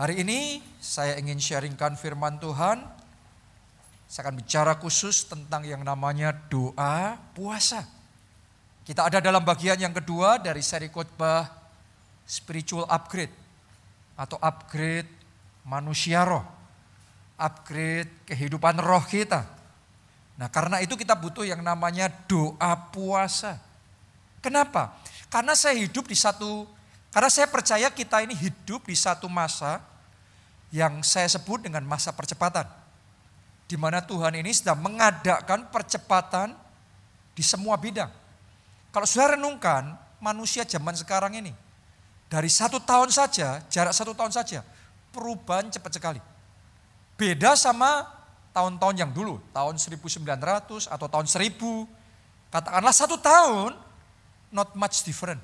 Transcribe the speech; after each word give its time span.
Hari 0.00 0.24
ini 0.24 0.64
saya 0.80 1.20
ingin 1.20 1.36
sharingkan 1.36 1.92
firman 1.92 2.40
Tuhan. 2.40 2.80
Saya 4.08 4.24
akan 4.24 4.40
bicara 4.40 4.72
khusus 4.80 5.28
tentang 5.28 5.60
yang 5.60 5.84
namanya 5.84 6.32
doa 6.48 7.20
puasa. 7.36 7.84
Kita 8.80 9.04
ada 9.04 9.20
dalam 9.20 9.44
bagian 9.44 9.76
yang 9.76 9.92
kedua 9.92 10.40
dari 10.40 10.64
seri 10.64 10.88
khotbah 10.88 11.52
spiritual 12.24 12.88
upgrade 12.88 13.28
atau 14.16 14.40
upgrade 14.40 15.04
manusia 15.68 16.24
roh. 16.24 16.48
Upgrade 17.36 18.24
kehidupan 18.24 18.80
roh 18.80 19.04
kita. 19.04 19.44
Nah, 20.40 20.48
karena 20.48 20.80
itu 20.80 20.96
kita 20.96 21.12
butuh 21.12 21.44
yang 21.44 21.60
namanya 21.60 22.08
doa 22.24 22.72
puasa. 22.88 23.60
Kenapa? 24.40 24.96
Karena 25.28 25.52
saya 25.52 25.76
hidup 25.76 26.08
di 26.08 26.16
satu 26.16 26.64
karena 27.12 27.28
saya 27.28 27.52
percaya 27.52 27.92
kita 27.92 28.24
ini 28.24 28.32
hidup 28.32 28.88
di 28.88 28.96
satu 28.96 29.28
masa 29.28 29.89
yang 30.70 31.02
saya 31.02 31.26
sebut 31.26 31.66
dengan 31.66 31.82
masa 31.82 32.14
percepatan. 32.14 32.66
Di 33.66 33.78
mana 33.78 34.02
Tuhan 34.02 34.34
ini 34.34 34.50
sedang 34.50 34.82
mengadakan 34.82 35.70
percepatan 35.70 36.54
di 37.34 37.42
semua 37.42 37.78
bidang. 37.78 38.10
Kalau 38.90 39.06
sudah 39.06 39.38
renungkan, 39.38 39.94
manusia 40.18 40.66
zaman 40.66 40.98
sekarang 40.98 41.38
ini, 41.38 41.54
dari 42.26 42.50
satu 42.50 42.82
tahun 42.82 43.14
saja, 43.14 43.62
jarak 43.70 43.94
satu 43.94 44.14
tahun 44.14 44.34
saja, 44.34 44.66
perubahan 45.14 45.70
cepat 45.70 45.92
sekali. 45.94 46.20
Beda 47.14 47.54
sama 47.54 48.06
tahun-tahun 48.50 48.96
yang 48.98 49.10
dulu, 49.14 49.38
tahun 49.54 49.78
1900 49.78 50.90
atau 50.90 51.06
tahun 51.06 51.26
1000, 51.26 51.54
katakanlah 52.50 52.94
satu 52.94 53.16
tahun, 53.18 53.78
not 54.50 54.74
much 54.74 55.06
different. 55.06 55.38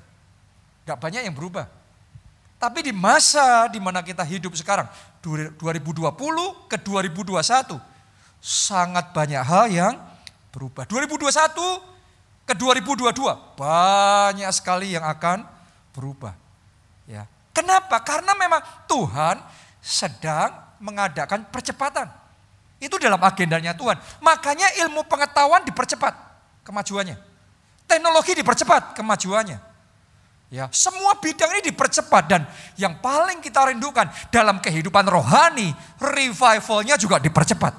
Gak 0.83 0.99
banyak 0.99 1.23
yang 1.23 1.35
berubah. 1.35 1.76
Tapi 2.57 2.89
di 2.89 2.93
masa 2.93 3.69
di 3.69 3.77
mana 3.77 4.01
kita 4.01 4.25
hidup 4.25 4.57
sekarang, 4.57 4.89
2020 5.21 6.09
ke 6.65 6.77
2021, 6.81 7.77
sangat 8.41 9.13
banyak 9.13 9.43
hal 9.45 9.65
yang 9.69 9.93
berubah. 10.49 10.89
2021 10.89 11.29
ke 12.49 12.53
2022, 12.57 13.13
banyak 13.53 14.49
sekali 14.49 14.97
yang 14.97 15.05
akan 15.05 15.45
berubah. 15.93 16.33
Ya. 17.05 17.29
Kenapa? 17.53 18.01
Karena 18.01 18.33
memang 18.33 18.61
Tuhan 18.89 19.37
sedang 19.77 20.53
mengadakan 20.81 21.45
percepatan. 21.53 22.09
Itu 22.77 22.97
dalam 23.01 23.17
agendanya 23.21 23.73
Tuhan. 23.73 23.97
Makanya 24.21 24.77
ilmu 24.85 25.05
pengetahuan 25.05 25.65
dipercepat 25.65 26.13
kemajuannya. 26.65 27.17
Teknologi 27.85 28.37
dipercepat 28.37 28.97
kemajuannya. 28.97 29.57
Ya, 30.47 30.71
semua 30.71 31.19
bidang 31.19 31.59
ini 31.59 31.75
dipercepat 31.75 32.23
dan 32.31 32.47
yang 32.79 33.03
paling 33.03 33.43
kita 33.43 33.67
rindukan 33.67 34.07
dalam 34.31 34.63
kehidupan 34.63 35.03
rohani, 35.03 35.75
revivalnya 35.99 36.95
juga 36.95 37.19
dipercepat. 37.19 37.75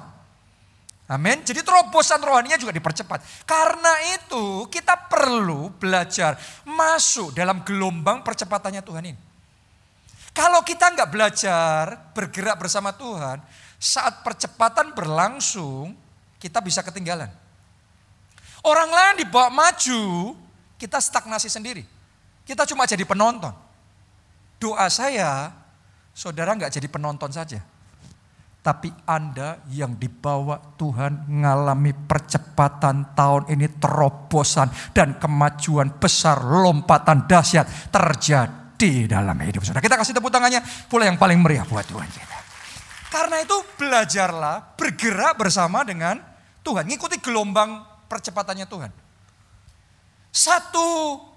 Amin. 1.09 1.41
Jadi 1.41 1.65
terobosan 1.65 2.21
rohaninya 2.21 2.61
juga 2.61 2.69
dipercepat. 2.69 3.49
Karena 3.49 3.93
itu 4.13 4.69
kita 4.69 5.09
perlu 5.09 5.73
belajar 5.73 6.37
masuk 6.69 7.33
dalam 7.33 7.65
gelombang 7.65 8.21
percepatannya 8.21 8.85
Tuhan 8.85 9.03
ini. 9.09 9.19
Kalau 10.29 10.61
kita 10.61 10.93
nggak 10.93 11.09
belajar 11.09 12.13
bergerak 12.13 12.61
bersama 12.61 12.93
Tuhan, 12.93 13.41
saat 13.81 14.21
percepatan 14.21 14.93
berlangsung, 14.93 15.97
kita 16.37 16.61
bisa 16.61 16.85
ketinggalan. 16.85 17.33
Orang 18.61 18.93
lain 18.93 19.25
dibawa 19.25 19.49
maju, 19.49 20.37
kita 20.77 21.01
stagnasi 21.01 21.49
sendiri. 21.49 21.81
Kita 22.49 22.65
cuma 22.65 22.89
jadi 22.89 23.05
penonton. 23.05 23.53
Doa 24.57 24.89
saya, 24.89 25.53
saudara 26.17 26.57
nggak 26.57 26.73
jadi 26.73 26.89
penonton 26.89 27.29
saja. 27.29 27.61
Tapi 28.65 28.89
Anda 29.05 29.61
yang 29.69 29.93
dibawa 30.01 30.57
Tuhan 30.73 31.29
mengalami 31.29 31.93
percepatan 31.93 33.13
tahun 33.13 33.53
ini 33.53 33.77
terobosan 33.77 34.73
dan 34.97 35.21
kemajuan 35.21 36.01
besar 36.01 36.41
lompatan 36.41 37.29
dahsyat 37.29 37.93
terjadi 37.93 39.05
dalam 39.05 39.37
hidup 39.45 39.61
saudara. 39.61 39.85
Kita 39.85 40.01
kasih 40.01 40.17
tepuk 40.17 40.33
tangannya 40.33 40.65
pula 40.89 41.05
yang 41.05 41.21
paling 41.21 41.37
meriah 41.37 41.63
buat 41.69 41.85
Tuhan 41.85 42.09
kita. 42.09 42.37
Karena 43.13 43.45
itu 43.45 43.57
belajarlah 43.77 44.73
bergerak 44.73 45.37
bersama 45.37 45.85
dengan 45.85 46.17
Tuhan. 46.65 46.89
Ngikuti 46.89 47.21
gelombang 47.21 47.85
percepatannya 48.09 48.65
Tuhan. 48.65 48.91
Satu 50.33 51.28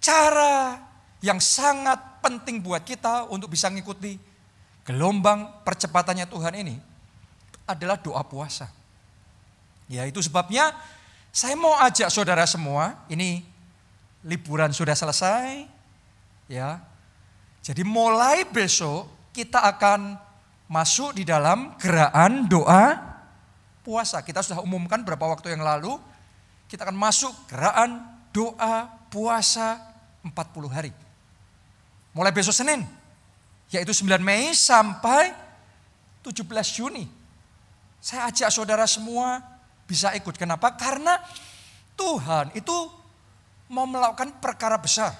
cara 0.00 0.80
yang 1.20 1.38
sangat 1.38 2.24
penting 2.24 2.64
buat 2.64 2.82
kita 2.82 3.28
untuk 3.28 3.52
bisa 3.52 3.68
mengikuti 3.68 4.16
gelombang 4.88 5.62
percepatannya 5.62 6.26
Tuhan 6.26 6.54
ini 6.56 6.76
adalah 7.68 8.00
doa 8.00 8.24
puasa. 8.24 8.66
Ya 9.86 10.08
itu 10.08 10.18
sebabnya 10.24 10.72
saya 11.30 11.54
mau 11.54 11.76
ajak 11.78 12.10
saudara 12.10 12.42
semua, 12.48 12.98
ini 13.06 13.46
liburan 14.26 14.74
sudah 14.74 14.96
selesai, 14.96 15.68
ya. 16.50 16.82
Jadi 17.60 17.84
mulai 17.84 18.48
besok 18.48 19.06
kita 19.30 19.60
akan 19.62 20.16
masuk 20.66 21.14
di 21.18 21.28
dalam 21.28 21.76
gerakan 21.76 22.48
doa 22.48 22.98
puasa. 23.84 24.24
Kita 24.24 24.40
sudah 24.40 24.64
umumkan 24.64 25.02
beberapa 25.04 25.30
waktu 25.30 25.54
yang 25.54 25.62
lalu, 25.62 25.98
kita 26.66 26.86
akan 26.88 26.96
masuk 26.96 27.34
gerakan 27.50 28.00
doa 28.30 28.86
puasa 29.10 29.89
40 30.24 30.68
hari. 30.68 30.92
Mulai 32.12 32.32
besok 32.34 32.52
Senin, 32.52 32.82
yaitu 33.70 33.94
9 33.94 34.20
Mei 34.20 34.52
sampai 34.52 35.32
17 36.26 36.44
Juni. 36.76 37.06
Saya 38.00 38.28
ajak 38.32 38.50
saudara 38.50 38.84
semua 38.84 39.40
bisa 39.86 40.12
ikut. 40.16 40.34
Kenapa? 40.36 40.74
Karena 40.74 41.20
Tuhan 41.94 42.50
itu 42.56 42.74
mau 43.70 43.86
melakukan 43.86 44.42
perkara 44.42 44.80
besar. 44.80 45.14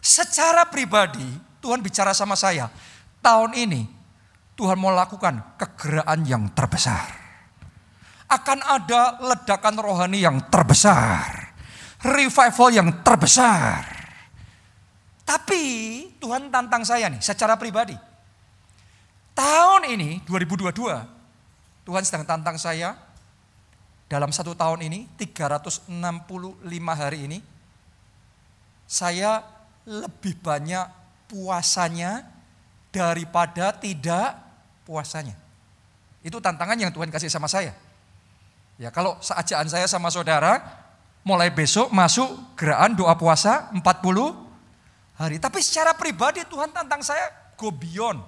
Secara 0.00 0.68
pribadi, 0.68 1.26
Tuhan 1.60 1.80
bicara 1.84 2.16
sama 2.16 2.36
saya. 2.38 2.70
Tahun 3.20 3.56
ini, 3.56 3.88
Tuhan 4.54 4.78
mau 4.78 4.92
lakukan 4.92 5.58
kegerakan 5.58 6.20
yang 6.24 6.44
terbesar. 6.52 7.24
Akan 8.28 8.60
ada 8.64 9.20
ledakan 9.20 9.76
rohani 9.78 10.24
yang 10.24 10.40
terbesar 10.48 11.43
revival 12.04 12.68
yang 12.68 12.88
terbesar. 13.00 13.80
Tapi 15.24 15.64
Tuhan 16.20 16.52
tantang 16.52 16.84
saya 16.84 17.08
nih 17.08 17.24
secara 17.24 17.56
pribadi. 17.56 17.96
Tahun 19.34 19.82
ini 19.88 20.22
2022 20.28 20.68
Tuhan 21.84 22.02
sedang 22.06 22.28
tantang 22.28 22.60
saya 22.60 22.94
dalam 24.06 24.30
satu 24.30 24.52
tahun 24.54 24.84
ini 24.84 25.08
365 25.16 25.88
hari 26.92 27.18
ini 27.24 27.38
saya 28.84 29.42
lebih 29.88 30.38
banyak 30.38 30.86
puasanya 31.26 32.24
daripada 32.92 33.72
tidak 33.74 34.38
puasanya. 34.84 35.34
Itu 36.24 36.38
tantangan 36.38 36.78
yang 36.78 36.92
Tuhan 36.92 37.08
kasih 37.08 37.32
sama 37.32 37.48
saya. 37.48 37.72
Ya 38.76 38.92
kalau 38.92 39.16
seajaan 39.20 39.66
saya 39.66 39.88
sama 39.88 40.08
saudara, 40.12 40.83
mulai 41.24 41.48
besok 41.50 41.88
masuk 41.90 42.54
gerakan 42.54 42.92
doa 42.94 43.16
puasa 43.16 43.72
40 43.72 43.82
hari. 45.16 45.40
Tapi 45.40 45.58
secara 45.64 45.96
pribadi 45.96 46.44
Tuhan 46.44 46.70
tantang 46.70 47.00
saya 47.00 47.32
go 47.56 47.72
beyond. 47.72 48.20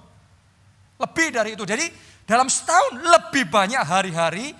Lebih 0.97 1.27
dari 1.29 1.53
itu. 1.53 1.63
Jadi 1.63 1.85
dalam 2.25 2.49
setahun 2.49 2.97
lebih 2.97 3.47
banyak 3.47 3.79
hari-hari 3.85 4.57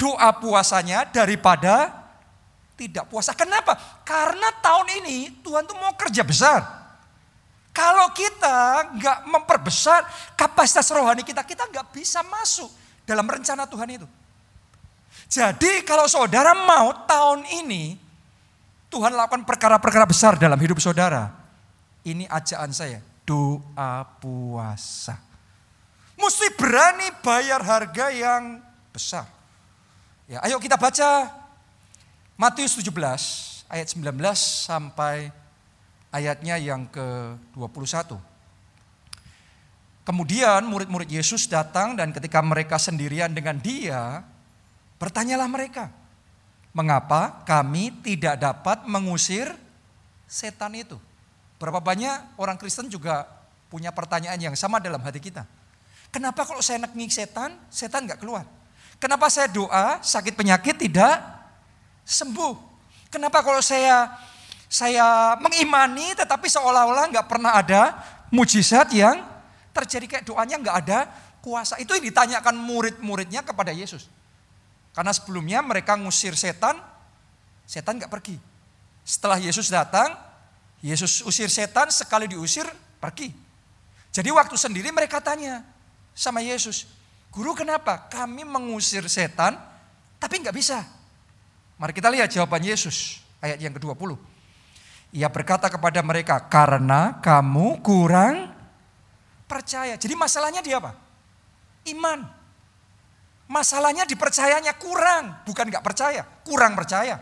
doa 0.00 0.32
puasanya 0.40 1.04
daripada 1.06 1.92
tidak 2.74 3.06
puasa. 3.12 3.36
Kenapa? 3.36 3.76
Karena 4.02 4.50
tahun 4.58 5.04
ini 5.04 5.44
Tuhan 5.44 5.68
tuh 5.68 5.76
mau 5.78 5.94
kerja 5.94 6.24
besar. 6.26 6.60
Kalau 7.74 8.10
kita 8.14 8.88
nggak 8.94 9.18
memperbesar 9.28 10.06
kapasitas 10.38 10.86
rohani 10.94 11.26
kita, 11.26 11.42
kita 11.42 11.66
nggak 11.66 11.90
bisa 11.90 12.22
masuk 12.22 12.70
dalam 13.02 13.26
rencana 13.26 13.66
Tuhan 13.66 13.88
itu. 14.00 14.06
Jadi 15.28 15.82
kalau 15.82 16.06
saudara 16.06 16.52
mau 16.52 16.92
tahun 17.06 17.42
ini 17.64 17.98
Tuhan 18.94 19.10
lakukan 19.10 19.42
perkara-perkara 19.42 20.06
besar 20.06 20.38
dalam 20.38 20.54
hidup 20.60 20.78
saudara. 20.78 21.34
Ini 22.06 22.30
ajakan 22.30 22.70
saya, 22.70 23.02
doa 23.26 24.06
puasa. 24.22 25.18
Mesti 26.14 26.54
berani 26.54 27.10
bayar 27.24 27.58
harga 27.64 28.06
yang 28.14 28.62
besar. 28.94 29.26
Ya, 30.30 30.38
ayo 30.46 30.62
kita 30.62 30.78
baca 30.78 31.26
Matius 32.38 32.78
17 32.78 33.66
ayat 33.66 33.90
19 33.90 34.14
sampai 34.38 35.34
ayatnya 36.14 36.54
yang 36.62 36.86
ke-21. 36.86 38.14
Kemudian 40.06 40.62
murid-murid 40.68 41.10
Yesus 41.10 41.50
datang 41.50 41.98
dan 41.98 42.14
ketika 42.14 42.38
mereka 42.44 42.78
sendirian 42.78 43.32
dengan 43.34 43.58
dia, 43.58 44.22
Bertanyalah 44.98 45.50
mereka, 45.50 45.90
mengapa 46.70 47.42
kami 47.44 47.90
tidak 48.02 48.38
dapat 48.38 48.86
mengusir 48.86 49.50
setan 50.26 50.74
itu? 50.78 50.98
Berapa 51.58 51.78
banyak 51.78 52.38
orang 52.38 52.58
Kristen 52.58 52.90
juga 52.90 53.26
punya 53.70 53.90
pertanyaan 53.90 54.38
yang 54.38 54.54
sama 54.54 54.78
dalam 54.78 55.02
hati 55.02 55.18
kita. 55.18 55.42
Kenapa 56.14 56.46
kalau 56.46 56.62
saya 56.62 56.78
nengik 56.86 57.10
setan, 57.10 57.58
setan 57.66 58.06
nggak 58.06 58.22
keluar? 58.22 58.46
Kenapa 59.02 59.26
saya 59.26 59.50
doa, 59.50 59.98
sakit 59.98 60.38
penyakit 60.38 60.78
tidak 60.78 61.18
sembuh? 62.06 62.54
Kenapa 63.10 63.42
kalau 63.42 63.58
saya 63.58 64.14
saya 64.70 65.38
mengimani 65.38 66.14
tetapi 66.14 66.46
seolah-olah 66.50 67.10
nggak 67.10 67.26
pernah 67.30 67.54
ada 67.58 67.94
mujizat 68.30 68.90
yang 68.94 69.22
terjadi 69.74 70.06
kayak 70.06 70.24
doanya 70.26 70.56
nggak 70.58 70.76
ada 70.86 70.98
kuasa. 71.42 71.78
Itu 71.82 71.94
yang 71.98 72.06
ditanyakan 72.10 72.54
murid-muridnya 72.58 73.42
kepada 73.42 73.74
Yesus. 73.74 74.06
Karena 74.94 75.10
sebelumnya 75.10 75.58
mereka 75.60 75.98
ngusir 75.98 76.38
setan, 76.38 76.78
setan 77.66 77.98
nggak 77.98 78.12
pergi. 78.12 78.38
Setelah 79.02 79.42
Yesus 79.42 79.68
datang, 79.68 80.14
Yesus 80.80 81.20
usir 81.26 81.50
setan, 81.50 81.90
sekali 81.90 82.30
diusir, 82.30 82.64
pergi. 83.02 83.34
Jadi 84.14 84.30
waktu 84.30 84.54
sendiri 84.54 84.94
mereka 84.94 85.18
tanya 85.18 85.66
sama 86.14 86.38
Yesus, 86.40 86.86
Guru 87.34 87.50
kenapa? 87.50 88.06
Kami 88.06 88.46
mengusir 88.46 89.02
setan, 89.10 89.58
tapi 90.22 90.38
nggak 90.38 90.54
bisa. 90.54 90.86
Mari 91.74 91.90
kita 91.90 92.06
lihat 92.06 92.30
jawaban 92.30 92.62
Yesus, 92.62 93.18
ayat 93.42 93.58
yang 93.58 93.74
ke-20. 93.74 94.14
Ia 95.18 95.26
berkata 95.26 95.66
kepada 95.66 95.98
mereka, 96.06 96.38
karena 96.46 97.18
kamu 97.18 97.82
kurang 97.82 98.54
percaya. 99.50 99.98
Jadi 99.98 100.14
masalahnya 100.14 100.62
dia 100.62 100.78
apa? 100.78 100.94
Iman. 101.90 102.22
Masalahnya 103.44 104.08
dipercayanya 104.08 104.74
kurang, 104.80 105.44
bukan 105.44 105.68
nggak 105.68 105.84
percaya, 105.84 106.24
kurang 106.42 106.72
percaya. 106.72 107.20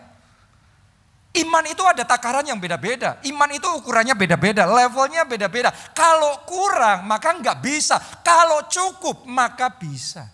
Iman 1.32 1.64
itu 1.64 1.80
ada 1.80 2.04
takaran 2.04 2.44
yang 2.44 2.60
beda-beda. 2.60 3.16
Iman 3.24 3.48
itu 3.56 3.64
ukurannya 3.64 4.12
beda-beda, 4.12 4.68
levelnya 4.68 5.24
beda-beda. 5.24 5.72
Kalau 5.96 6.44
kurang 6.44 7.08
maka 7.08 7.32
nggak 7.32 7.58
bisa. 7.64 7.96
Kalau 8.20 8.68
cukup 8.68 9.24
maka 9.24 9.72
bisa. 9.72 10.28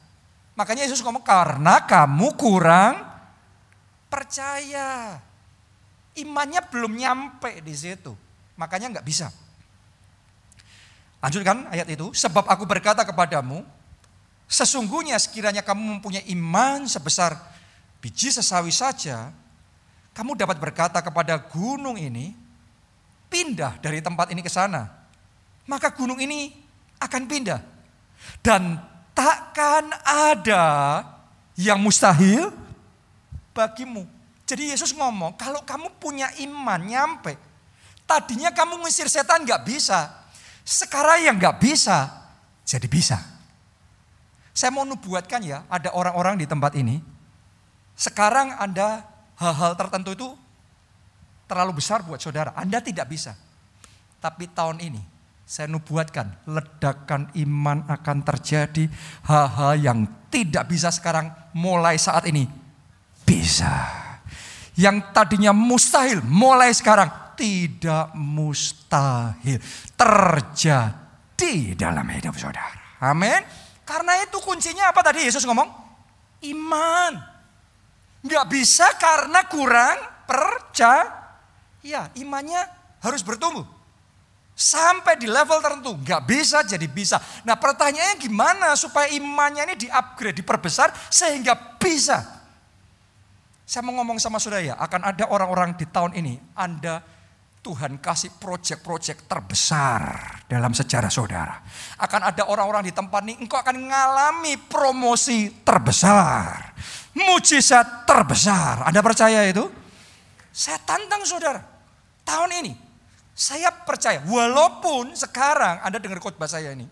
Makanya 0.58 0.90
Yesus 0.90 0.99
ngomong 1.06 1.23
karena 1.23 1.87
kamu 1.87 2.35
kurang 2.35 2.99
percaya. 4.11 5.23
Imannya 6.19 6.67
belum 6.67 6.99
nyampe 6.99 7.62
di 7.62 7.75
situ. 7.79 8.11
Makanya 8.58 8.99
nggak 8.99 9.06
bisa. 9.06 9.31
Lanjutkan 11.23 11.70
ayat 11.70 11.87
itu. 11.94 12.11
Sebab 12.11 12.43
aku 12.50 12.67
berkata 12.67 13.06
kepadamu, 13.06 13.62
Sesungguhnya 14.49 15.21
sekiranya 15.21 15.61
kamu 15.61 16.00
mempunyai 16.00 16.25
iman 16.33 16.89
sebesar 16.89 17.37
biji 18.00 18.33
sesawi 18.33 18.73
saja, 18.73 19.29
kamu 20.17 20.35
dapat 20.35 20.56
berkata 20.56 21.05
kepada 21.05 21.37
gunung 21.37 22.00
ini, 22.00 22.33
pindah 23.29 23.77
dari 23.79 24.00
tempat 24.00 24.33
ini 24.33 24.41
ke 24.41 24.49
sana. 24.49 24.89
Maka 25.69 25.93
gunung 25.93 26.17
ini 26.17 26.49
akan 26.97 27.23
pindah. 27.29 27.61
Dan 28.41 28.81
takkan 29.12 29.93
ada 30.03 30.65
yang 31.55 31.77
mustahil 31.79 32.49
bagimu. 33.53 34.09
Jadi 34.49 34.73
Yesus 34.73 34.97
ngomong, 34.97 35.37
kalau 35.37 35.61
kamu 35.61 35.93
punya 36.00 36.33
iman 36.41 36.81
nyampe, 36.81 37.37
tadinya 38.09 38.49
kamu 38.49 38.81
ngusir 38.81 39.12
setan 39.12 39.45
gak 39.45 39.61
bisa. 39.69 40.09
Sekarang 40.65 41.21
yang 41.21 41.37
gak 41.37 41.61
bisa, 41.61 42.09
jadi 42.65 42.89
bisa. 42.89 43.38
Saya 44.58 44.75
mau 44.75 44.82
nubuatkan 44.82 45.38
ya, 45.46 45.62
ada 45.70 45.94
orang-orang 45.94 46.34
di 46.34 46.43
tempat 46.43 46.75
ini. 46.75 46.99
Sekarang 47.94 48.58
Anda 48.58 49.06
hal-hal 49.38 49.78
tertentu 49.78 50.19
itu 50.19 50.28
terlalu 51.46 51.78
besar 51.78 52.02
buat 52.02 52.19
saudara. 52.19 52.50
Anda 52.58 52.82
tidak 52.82 53.06
bisa. 53.06 53.38
Tapi 54.19 54.50
tahun 54.50 54.82
ini 54.82 54.99
saya 55.46 55.70
nubuatkan 55.70 56.50
ledakan 56.50 57.31
iman 57.38 57.87
akan 57.87 58.19
terjadi. 58.26 58.90
Hal-hal 59.31 59.78
yang 59.78 59.99
tidak 60.26 60.66
bisa 60.66 60.90
sekarang 60.90 61.31
mulai 61.54 61.94
saat 61.94 62.26
ini 62.26 62.50
bisa. 63.22 63.87
Yang 64.75 65.14
tadinya 65.14 65.54
mustahil 65.54 66.19
mulai 66.26 66.75
sekarang 66.75 67.38
tidak 67.38 68.11
mustahil 68.19 69.62
terjadi 69.94 71.54
dalam 71.78 72.11
hidup 72.11 72.34
saudara. 72.34 72.99
Amin. 72.99 73.38
Karena 73.88 74.20
itu 74.20 74.37
kuncinya 74.44 74.93
apa 74.93 75.00
tadi 75.00 75.25
Yesus 75.25 75.49
ngomong? 75.49 75.64
Iman. 76.44 77.17
Nggak 78.20 78.44
bisa 78.52 78.85
karena 79.00 79.49
kurang 79.49 79.96
percaya. 80.29 81.17
Ya, 81.81 82.12
imannya 82.20 82.61
harus 83.00 83.25
bertumbuh. 83.25 83.64
Sampai 84.52 85.17
di 85.17 85.25
level 85.25 85.62
tertentu. 85.64 85.96
Nggak 86.05 86.23
bisa 86.29 86.61
jadi 86.69 86.85
bisa. 86.85 87.17
Nah 87.49 87.56
pertanyaannya 87.56 88.20
gimana 88.20 88.76
supaya 88.76 89.08
imannya 89.08 89.73
ini 89.73 89.88
di-upgrade, 89.88 90.37
diperbesar 90.37 90.93
sehingga 91.08 91.56
bisa. 91.81 92.20
Saya 93.64 93.88
mau 93.88 93.96
ngomong 93.96 94.20
sama 94.20 94.37
saudara 94.37 94.64
ya, 94.64 94.76
akan 94.76 95.17
ada 95.17 95.25
orang-orang 95.32 95.73
di 95.81 95.88
tahun 95.88 96.12
ini. 96.12 96.37
Anda 96.52 97.00
Tuhan 97.58 97.99
kasih 97.99 98.38
proyek-proyek 98.38 99.26
terbesar 99.26 100.02
dalam 100.46 100.70
sejarah 100.70 101.10
saudara. 101.10 101.58
Akan 101.99 102.22
ada 102.22 102.46
orang-orang 102.46 102.87
di 102.87 102.94
tempat 102.94 103.26
ini, 103.26 103.34
engkau 103.43 103.58
akan 103.58 103.76
mengalami 103.76 104.55
promosi 104.56 105.50
terbesar. 105.66 106.72
Mujizat 107.19 108.06
terbesar. 108.06 108.87
Anda 108.87 109.02
percaya 109.02 109.43
itu? 109.50 109.66
Saya 110.55 110.78
tantang 110.87 111.26
saudara. 111.26 111.58
Tahun 112.22 112.50
ini, 112.62 112.72
saya 113.34 113.70
percaya. 113.70 114.22
Walaupun 114.26 115.14
sekarang 115.19 115.82
Anda 115.82 115.99
dengar 116.02 116.19
khotbah 116.19 116.50
saya 116.50 116.75
ini. 116.75 116.87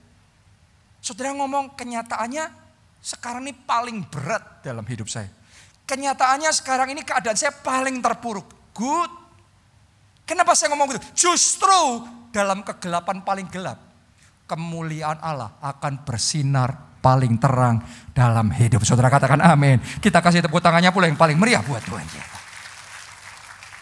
Saudara 1.03 1.31
ngomong 1.35 1.79
kenyataannya 1.79 2.51
sekarang 3.03 3.47
ini 3.47 3.55
paling 3.55 4.03
berat 4.11 4.67
dalam 4.67 4.83
hidup 4.83 5.07
saya. 5.07 5.31
Kenyataannya 5.87 6.51
sekarang 6.51 6.91
ini 6.91 7.07
keadaan 7.07 7.39
saya 7.39 7.55
paling 7.55 8.03
terpuruk. 8.03 8.47
Good 8.75 9.26
Kenapa 10.27 10.59
saya 10.59 10.75
ngomong 10.75 10.99
gitu? 10.99 11.31
Justru 11.31 12.03
dalam 12.35 12.67
kegelapan 12.67 13.23
paling 13.23 13.47
gelap, 13.47 13.79
kemuliaan 14.51 15.23
Allah 15.23 15.55
akan 15.63 16.03
bersinar 16.03 16.99
paling 16.99 17.39
terang 17.39 17.79
dalam 18.11 18.51
hidup. 18.51 18.83
Saudara 18.83 19.07
katakan 19.07 19.39
amin. 19.39 19.79
Kita 20.03 20.19
kasih 20.19 20.43
tepuk 20.43 20.59
tangannya 20.59 20.91
pula 20.91 21.07
yang 21.07 21.15
paling 21.15 21.39
meriah 21.39 21.63
buat 21.63 21.79
Tuhan 21.87 22.03
kita. 22.03 22.39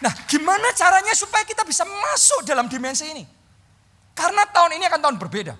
Nah 0.05 0.13
gimana 0.29 0.69
caranya 0.77 1.17
supaya 1.17 1.41
kita 1.41 1.65
bisa 1.65 1.81
masuk 1.81 2.45
dalam 2.45 2.69
dimensi 2.69 3.09
ini? 3.09 3.25
Karena 4.13 4.45
tahun 4.45 4.77
ini 4.77 4.85
akan 4.85 4.99
tahun 5.01 5.17
berbeda. 5.17 5.57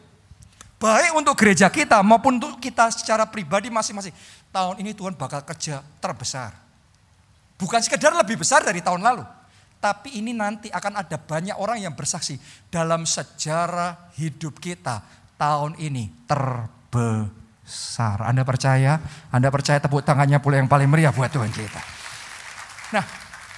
Baik 0.77 1.17
untuk 1.17 1.33
gereja 1.33 1.65
kita 1.73 2.05
maupun 2.05 2.37
untuk 2.37 2.61
kita 2.61 2.93
secara 2.93 3.25
pribadi 3.25 3.73
masing-masing. 3.73 4.13
Tahun 4.53 4.77
ini 4.77 4.93
Tuhan 4.93 5.17
bakal 5.17 5.41
kerja 5.41 5.81
terbesar. 5.97 6.53
Bukan 7.57 7.81
sekedar 7.81 8.13
lebih 8.13 8.37
besar 8.37 8.61
dari 8.61 8.85
tahun 8.85 9.01
lalu. 9.01 9.25
Tapi 9.79 10.17
ini 10.17 10.33
nanti 10.33 10.73
akan 10.73 11.05
ada 11.05 11.17
banyak 11.19 11.53
orang 11.61 11.77
yang 11.77 11.93
bersaksi 11.93 12.41
dalam 12.73 13.05
sejarah 13.05 14.17
hidup 14.17 14.57
kita 14.57 15.05
tahun 15.37 15.77
ini 15.77 16.25
terbesar. 16.25 18.25
Anda 18.25 18.41
percaya? 18.41 18.97
Anda 19.29 19.53
percaya 19.53 19.77
tepuk 19.77 20.01
tangannya 20.01 20.41
pula 20.41 20.57
yang 20.57 20.71
paling 20.71 20.89
meriah 20.89 21.13
buat 21.13 21.29
Tuhan 21.29 21.53
kita. 21.53 21.81
Nah, 22.97 23.05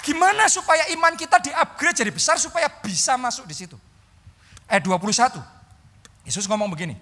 gimana 0.04 0.52
supaya 0.52 0.92
iman 0.92 1.16
kita 1.16 1.40
di-upgrade 1.40 2.04
jadi 2.04 2.12
besar 2.12 2.36
supaya 2.42 2.68
bisa 2.68 3.16
masuk 3.16 3.48
di 3.48 3.56
situ? 3.56 3.80
Ayat 4.68 4.84
21. 4.84 5.40
Yesus 6.28 6.44
ngomong 6.44 6.68
begini. 6.68 7.00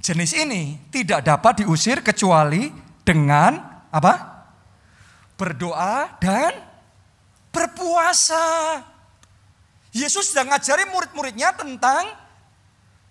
Jenis 0.00 0.32
ini 0.32 0.78
tidak 0.88 1.26
dapat 1.26 1.60
diusir 1.60 2.00
kecuali 2.00 2.70
dengan 3.02 3.58
apa? 3.90 4.46
Berdoa 5.34 6.14
dan 6.22 6.69
berpuasa. 7.50 8.78
Yesus 9.90 10.30
sedang 10.30 10.54
ngajari 10.54 10.86
murid-muridnya 10.86 11.50
tentang 11.54 12.06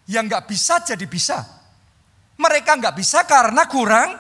yang 0.07 0.25
nggak 0.25 0.47
bisa 0.47 0.79
jadi 0.83 1.05
bisa. 1.05 1.43
Mereka 2.39 2.79
nggak 2.79 2.95
bisa 2.95 3.27
karena 3.27 3.67
kurang 3.67 4.15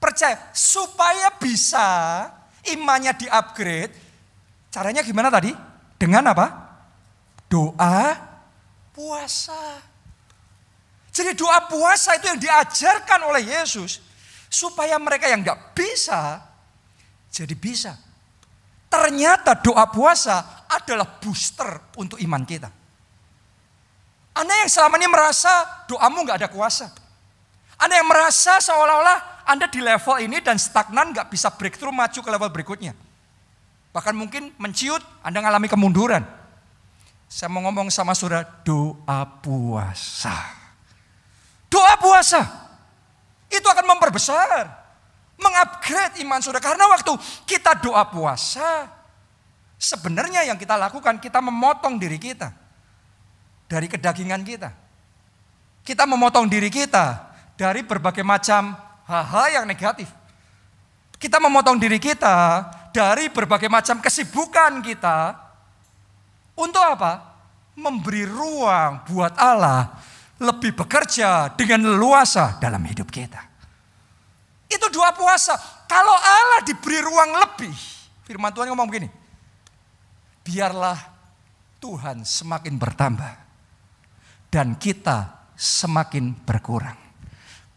percaya. 0.00 0.50
Supaya 0.56 1.36
bisa 1.36 1.88
imannya 2.72 3.12
di-upgrade. 3.12 3.92
Caranya 4.72 5.04
gimana 5.04 5.28
tadi? 5.28 5.52
Dengan 6.00 6.32
apa? 6.32 6.46
Doa 7.46 8.16
puasa. 8.96 9.84
Jadi 11.12 11.32
doa 11.36 11.64
puasa 11.68 12.16
itu 12.16 12.28
yang 12.28 12.40
diajarkan 12.40 13.20
oleh 13.28 13.44
Yesus. 13.52 14.00
Supaya 14.48 14.96
mereka 14.96 15.28
yang 15.28 15.44
nggak 15.44 15.76
bisa 15.76 16.40
jadi 17.28 17.52
bisa. 17.52 18.05
Ternyata 18.86 19.58
doa 19.58 19.86
puasa 19.90 20.66
adalah 20.70 21.18
booster 21.18 21.94
untuk 21.98 22.22
iman 22.22 22.42
kita. 22.46 22.70
Anda 24.36 24.52
yang 24.62 24.70
selama 24.70 25.00
ini 25.00 25.08
merasa 25.08 25.84
doamu 25.88 26.22
nggak 26.22 26.38
ada 26.44 26.48
kuasa. 26.52 26.92
Anda 27.80 28.00
yang 28.00 28.08
merasa 28.08 28.60
seolah-olah 28.60 29.48
Anda 29.48 29.68
di 29.68 29.80
level 29.80 30.16
ini 30.20 30.40
dan 30.44 30.60
stagnan 30.60 31.12
nggak 31.12 31.32
bisa 31.32 31.52
breakthrough 31.52 31.92
maju 31.92 32.20
ke 32.20 32.30
level 32.30 32.50
berikutnya. 32.52 32.92
Bahkan 33.96 34.12
mungkin 34.12 34.52
menciut, 34.60 35.00
Anda 35.24 35.40
mengalami 35.40 35.72
kemunduran. 35.72 36.20
Saya 37.26 37.48
mau 37.48 37.64
ngomong 37.64 37.88
sama 37.88 38.12
saudara, 38.12 38.44
doa 38.60 39.24
puasa. 39.40 40.36
Doa 41.72 41.96
puasa. 41.96 42.44
Itu 43.48 43.66
akan 43.66 43.96
memperbesar. 43.96 44.85
Mengupgrade 45.36 46.20
iman 46.24 46.40
saudara. 46.40 46.64
Karena 46.64 46.88
waktu 46.88 47.12
kita 47.44 47.76
doa 47.80 48.08
puasa, 48.08 48.88
sebenarnya 49.76 50.48
yang 50.48 50.56
kita 50.56 50.74
lakukan, 50.74 51.20
kita 51.20 51.44
memotong 51.44 52.00
diri 52.00 52.16
kita. 52.16 52.52
Dari 53.66 53.90
kedagingan 53.90 54.46
kita. 54.46 54.70
Kita 55.82 56.06
memotong 56.06 56.46
diri 56.50 56.70
kita 56.70 57.34
dari 57.54 57.82
berbagai 57.82 58.22
macam 58.22 58.74
hal-hal 59.06 59.62
yang 59.62 59.64
negatif. 59.66 60.10
Kita 61.16 61.40
memotong 61.40 61.80
diri 61.80 61.96
kita 61.96 62.68
dari 62.92 63.32
berbagai 63.32 63.70
macam 63.70 63.98
kesibukan 64.02 64.84
kita 64.84 65.46
untuk 66.56 66.80
apa? 66.80 67.36
Memberi 67.76 68.24
ruang 68.24 69.04
buat 69.04 69.36
Allah 69.36 69.92
lebih 70.40 70.72
bekerja 70.76 71.52
dengan 71.52 71.92
leluasa 71.92 72.56
dalam 72.56 72.80
hidup 72.84 73.08
kita. 73.12 73.55
Itu 74.76 74.92
dua 74.92 75.16
puasa. 75.16 75.56
Kalau 75.88 76.12
Allah 76.12 76.60
diberi 76.68 77.00
ruang 77.00 77.32
lebih, 77.40 77.72
firman 78.28 78.52
Tuhan 78.52 78.68
ngomong 78.68 78.88
begini. 78.92 79.08
Biarlah 80.44 81.00
Tuhan 81.80 82.22
semakin 82.22 82.76
bertambah 82.76 83.32
dan 84.52 84.76
kita 84.76 85.48
semakin 85.56 86.36
berkurang. 86.44 86.96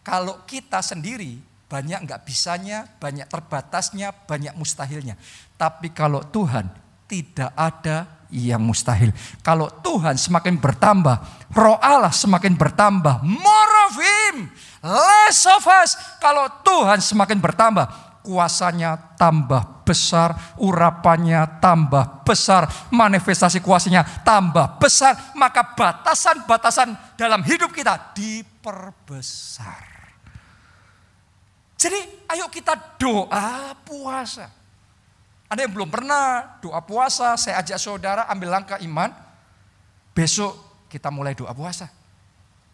Kalau 0.03 0.43
kita 0.43 0.83
sendiri 0.83 1.39
banyak 1.69 2.03
nggak 2.03 2.25
bisanya, 2.25 2.89
banyak 2.99 3.29
terbatasnya, 3.29 4.11
banyak 4.11 4.53
mustahilnya. 4.57 5.15
Tapi 5.55 5.93
kalau 5.93 6.25
Tuhan 6.25 6.67
tidak 7.05 7.53
ada 7.53 8.18
yang 8.29 8.61
mustahil. 8.61 9.09
Kalau 9.41 9.69
Tuhan 9.81 10.15
semakin 10.15 10.61
bertambah, 10.61 11.15
roh 11.53 11.77
Allah 11.81 12.13
semakin 12.13 12.53
bertambah, 12.53 13.25
more 13.25 13.75
of 13.89 13.93
him, 13.97 14.35
less 14.85 15.45
of 15.49 15.65
us. 15.65 15.97
Kalau 16.21 16.45
Tuhan 16.61 17.01
semakin 17.01 17.41
bertambah, 17.41 17.85
kuasanya 18.21 19.17
tambah 19.17 19.81
besar, 19.81 20.37
urapannya 20.61 21.57
tambah 21.57 22.21
besar, 22.21 22.69
manifestasi 22.93 23.57
kuasanya 23.65 24.05
tambah 24.21 24.77
besar, 24.77 25.33
maka 25.33 25.73
batasan-batasan 25.73 27.17
dalam 27.17 27.41
hidup 27.41 27.73
kita 27.73 28.13
diperbesar. 28.13 29.89
Jadi 31.79 32.27
ayo 32.29 32.51
kita 32.51 32.75
doa 32.99 33.71
puasa. 33.81 34.58
Ada 35.49 35.65
yang 35.65 35.73
belum 35.73 35.89
pernah 35.89 36.61
doa 36.61 36.77
puasa, 36.85 37.33
saya 37.33 37.57
ajak 37.65 37.81
saudara 37.81 38.29
ambil 38.29 38.53
langkah 38.53 38.77
iman. 38.85 39.09
Besok 40.13 40.53
kita 40.93 41.09
mulai 41.09 41.33
doa 41.33 41.49
puasa. 41.57 41.89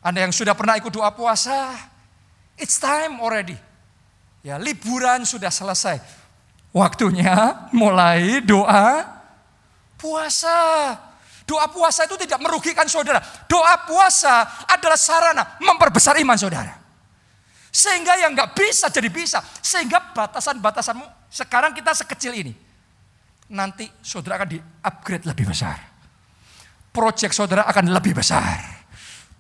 Anda 0.04 0.28
yang 0.28 0.36
sudah 0.36 0.52
pernah 0.52 0.76
ikut 0.76 0.92
doa 0.92 1.08
puasa, 1.16 1.72
it's 2.60 2.76
time 2.76 3.24
already. 3.24 3.56
Ya, 4.44 4.60
liburan 4.60 5.24
sudah 5.24 5.48
selesai. 5.48 6.04
Waktunya 6.76 7.64
mulai 7.72 8.44
doa 8.44 9.08
puasa. 9.96 10.60
Doa 11.48 11.72
puasa 11.72 12.04
itu 12.04 12.20
tidak 12.28 12.44
merugikan 12.44 12.92
saudara. 12.92 13.24
Doa 13.48 13.88
puasa 13.88 14.68
adalah 14.68 15.00
sarana 15.00 15.56
memperbesar 15.64 16.20
iman 16.20 16.36
saudara. 16.36 16.76
Sehingga 17.72 18.20
yang 18.20 18.36
nggak 18.36 18.52
bisa 18.52 18.92
jadi 18.92 19.08
bisa. 19.08 19.40
Sehingga 19.64 20.12
batasan-batasanmu 20.12 21.32
sekarang 21.32 21.72
kita 21.72 21.96
sekecil 21.96 22.36
ini 22.36 22.65
nanti 23.52 23.86
saudara 24.02 24.42
akan 24.42 24.50
di-upgrade 24.50 25.26
lebih 25.30 25.52
besar. 25.54 25.78
Proyek 26.90 27.36
saudara 27.36 27.68
akan 27.68 27.92
lebih 27.92 28.16
besar. 28.16 28.88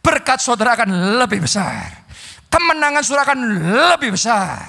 Berkat 0.03 0.43
saudara 0.43 0.75
akan 0.77 1.17
lebih 1.23 1.41
besar. 1.41 2.05
Kemenangan 2.51 3.01
saudara 3.01 3.23
akan 3.31 3.39
lebih 3.95 4.13
besar. 4.13 4.61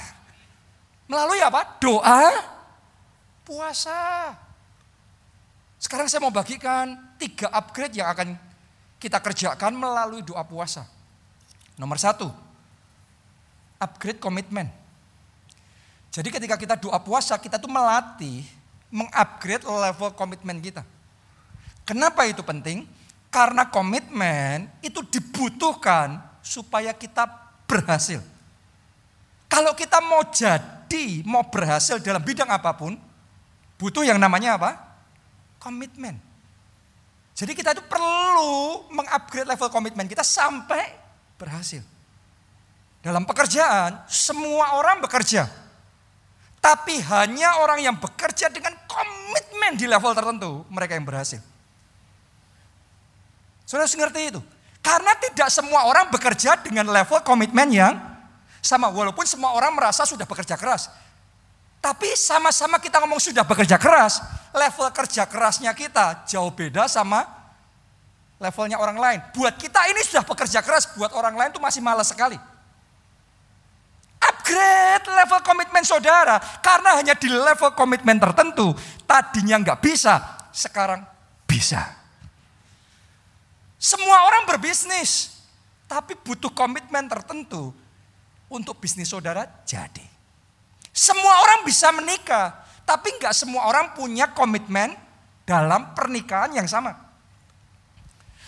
Melalui 1.07 1.39
apa? 1.43 1.77
Doa, 1.83 2.25
puasa. 3.45 4.33
Sekarang 5.77 6.09
saya 6.09 6.25
mau 6.25 6.35
bagikan 6.35 6.99
tiga 7.21 7.53
upgrade 7.53 8.01
yang 8.01 8.11
akan 8.11 8.35
kita 8.97 9.21
kerjakan 9.21 9.77
melalui 9.77 10.25
doa 10.25 10.43
puasa. 10.43 10.89
Nomor 11.77 12.01
satu, 12.01 12.27
upgrade 13.77 14.19
komitmen. 14.19 14.67
Jadi 16.11 16.33
ketika 16.33 16.57
kita 16.57 16.75
doa 16.81 16.97
puasa, 16.97 17.37
kita 17.37 17.61
tuh 17.61 17.69
melatih 17.69 18.56
mengupgrade 18.97 19.69
level 19.69 20.09
komitmen 20.17 20.57
kita. 20.65 20.81
Kenapa 21.85 22.25
itu 22.25 22.41
penting? 22.41 22.89
Karena 23.29 23.69
komitmen 23.69 24.73
itu 24.81 25.05
dibutuhkan 25.05 26.17
supaya 26.41 26.97
kita 26.97 27.29
berhasil. 27.69 28.25
Kalau 29.53 29.77
kita 29.77 30.01
mau 30.01 30.25
jadi, 30.33 31.21
mau 31.29 31.45
berhasil 31.45 32.01
dalam 32.01 32.25
bidang 32.25 32.49
apa 32.49 32.73
pun, 32.73 32.97
butuh 33.77 34.03
yang 34.03 34.17
namanya 34.17 34.57
apa? 34.57 34.81
Komitmen. 35.61 36.17
Jadi 37.37 37.53
kita 37.53 37.77
itu 37.77 37.85
perlu 37.85 38.89
mengupgrade 38.97 39.45
level 39.45 39.69
komitmen 39.69 40.09
kita 40.09 40.25
sampai 40.25 40.97
berhasil. 41.37 41.85
Dalam 43.05 43.29
pekerjaan, 43.29 44.03
semua 44.09 44.81
orang 44.81 45.05
bekerja. 45.05 45.66
Tapi 46.67 46.99
hanya 46.99 47.63
orang 47.63 47.79
yang 47.79 47.95
bekerja 47.95 48.51
dengan 48.51 48.75
komitmen 48.91 49.79
di 49.79 49.87
level 49.87 50.11
tertentu, 50.11 50.67
mereka 50.67 50.99
yang 50.99 51.07
berhasil. 51.07 51.39
Sudah 53.63 53.87
ngerti 53.87 54.35
itu? 54.35 54.43
Karena 54.83 55.15
tidak 55.15 55.47
semua 55.47 55.87
orang 55.87 56.11
bekerja 56.11 56.59
dengan 56.59 56.91
level 56.91 57.23
komitmen 57.23 57.71
yang 57.71 57.95
sama. 58.59 58.91
Walaupun 58.91 59.23
semua 59.31 59.55
orang 59.55 59.79
merasa 59.79 60.03
sudah 60.03 60.27
bekerja 60.27 60.59
keras. 60.59 60.91
Tapi 61.79 62.19
sama-sama 62.19 62.83
kita 62.83 62.99
ngomong 62.99 63.23
sudah 63.23 63.47
bekerja 63.47 63.79
keras, 63.79 64.19
level 64.51 64.91
kerja 64.91 65.23
kerasnya 65.23 65.71
kita 65.71 66.27
jauh 66.27 66.51
beda 66.51 66.91
sama 66.91 67.31
levelnya 68.43 68.83
orang 68.83 68.99
lain. 68.99 69.23
Buat 69.39 69.55
kita 69.55 69.87
ini 69.87 70.03
sudah 70.03 70.27
bekerja 70.27 70.67
keras, 70.67 70.91
buat 70.99 71.15
orang 71.15 71.39
lain 71.39 71.55
itu 71.55 71.63
masih 71.63 71.79
malas 71.79 72.11
sekali. 72.11 72.35
Upgrade 74.47 75.11
level 75.11 75.43
komitmen 75.43 75.83
saudara. 75.83 76.39
Karena 76.63 76.95
hanya 76.95 77.19
di 77.19 77.27
level 77.27 77.75
komitmen 77.75 78.15
tertentu. 78.23 78.71
Tadinya 79.03 79.59
nggak 79.59 79.83
bisa, 79.83 80.47
sekarang 80.55 81.03
bisa. 81.51 81.83
Semua 83.75 84.31
orang 84.31 84.47
berbisnis. 84.47 85.35
Tapi 85.91 86.15
butuh 86.23 86.55
komitmen 86.55 87.11
tertentu 87.11 87.75
untuk 88.47 88.79
bisnis 88.79 89.11
saudara 89.11 89.51
jadi. 89.67 90.07
Semua 90.95 91.43
orang 91.43 91.67
bisa 91.67 91.91
menikah. 91.91 92.55
Tapi 92.87 93.19
nggak 93.19 93.35
semua 93.35 93.67
orang 93.67 93.99
punya 93.99 94.31
komitmen 94.31 94.95
dalam 95.43 95.91
pernikahan 95.91 96.55
yang 96.55 96.71
sama. 96.71 96.95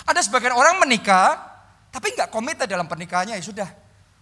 Ada 0.06 0.22
sebagian 0.22 0.54
orang 0.54 0.78
menikah, 0.78 1.42
tapi 1.90 2.14
nggak 2.14 2.30
komit 2.30 2.54
dalam 2.70 2.86
pernikahannya 2.86 3.34
ya 3.34 3.42
sudah. 3.42 3.66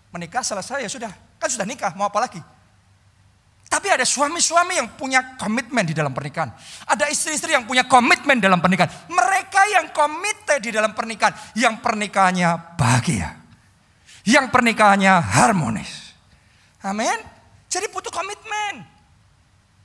Menikah 0.08 0.40
selesai 0.40 0.80
ya 0.80 0.90
sudah, 0.90 1.12
Kan 1.36 1.48
sudah 1.52 1.66
nikah, 1.68 1.92
mau 1.94 2.08
apa 2.08 2.20
lagi? 2.22 2.40
Tapi 3.66 3.90
ada 3.90 4.06
suami-suami 4.06 4.78
yang 4.78 4.88
punya 4.94 5.34
komitmen 5.34 5.82
di 5.82 5.90
dalam 5.90 6.14
pernikahan. 6.14 6.54
Ada 6.86 7.10
istri-istri 7.10 7.50
yang 7.50 7.66
punya 7.66 7.82
komitmen 7.84 8.38
dalam 8.38 8.62
pernikahan. 8.62 9.10
Mereka 9.10 9.60
yang 9.74 9.86
komite 9.90 10.62
di 10.62 10.70
dalam 10.70 10.94
pernikahan. 10.94 11.34
Yang 11.58 11.82
pernikahannya 11.82 12.78
bahagia. 12.78 13.34
Yang 14.22 14.46
pernikahannya 14.54 15.18
harmonis. 15.18 16.14
Amin. 16.86 17.18
Jadi 17.66 17.90
butuh 17.90 18.14
komitmen. 18.14 18.86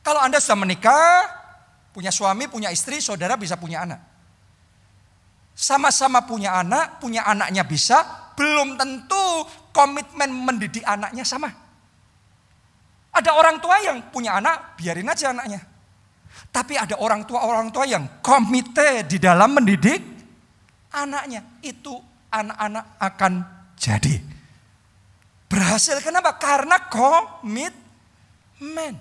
Kalau 0.06 0.22
Anda 0.22 0.38
sudah 0.38 0.62
menikah, 0.62 1.26
punya 1.90 2.14
suami, 2.14 2.46
punya 2.46 2.70
istri, 2.70 3.02
saudara 3.02 3.34
bisa 3.34 3.58
punya 3.58 3.86
anak. 3.86 4.02
Sama-sama 5.58 6.26
punya 6.26 6.58
anak, 6.58 7.02
punya 7.02 7.26
anaknya 7.26 7.66
bisa, 7.66 8.02
belum 8.38 8.78
tentu 8.78 9.46
komitmen 9.72 10.32
mendidik 10.32 10.86
anaknya 10.86 11.26
sama. 11.26 11.50
Ada 13.12 13.36
orang 13.36 13.60
tua 13.60 13.76
yang 13.84 14.08
punya 14.08 14.40
anak, 14.40 14.80
biarin 14.80 15.12
aja 15.12 15.36
anaknya. 15.36 15.60
Tapi 16.52 16.80
ada 16.80 16.96
orang 17.00 17.28
tua-orang 17.28 17.72
tua 17.72 17.84
yang 17.84 18.24
komite 18.24 19.04
di 19.08 19.20
dalam 19.20 19.52
mendidik 19.52 20.00
anaknya. 20.96 21.44
Itu 21.60 22.00
anak-anak 22.32 22.86
akan 23.00 23.34
jadi. 23.76 24.16
Berhasil 25.52 26.00
kenapa? 26.00 26.40
Karena 26.40 26.88
komitmen. 26.88 28.96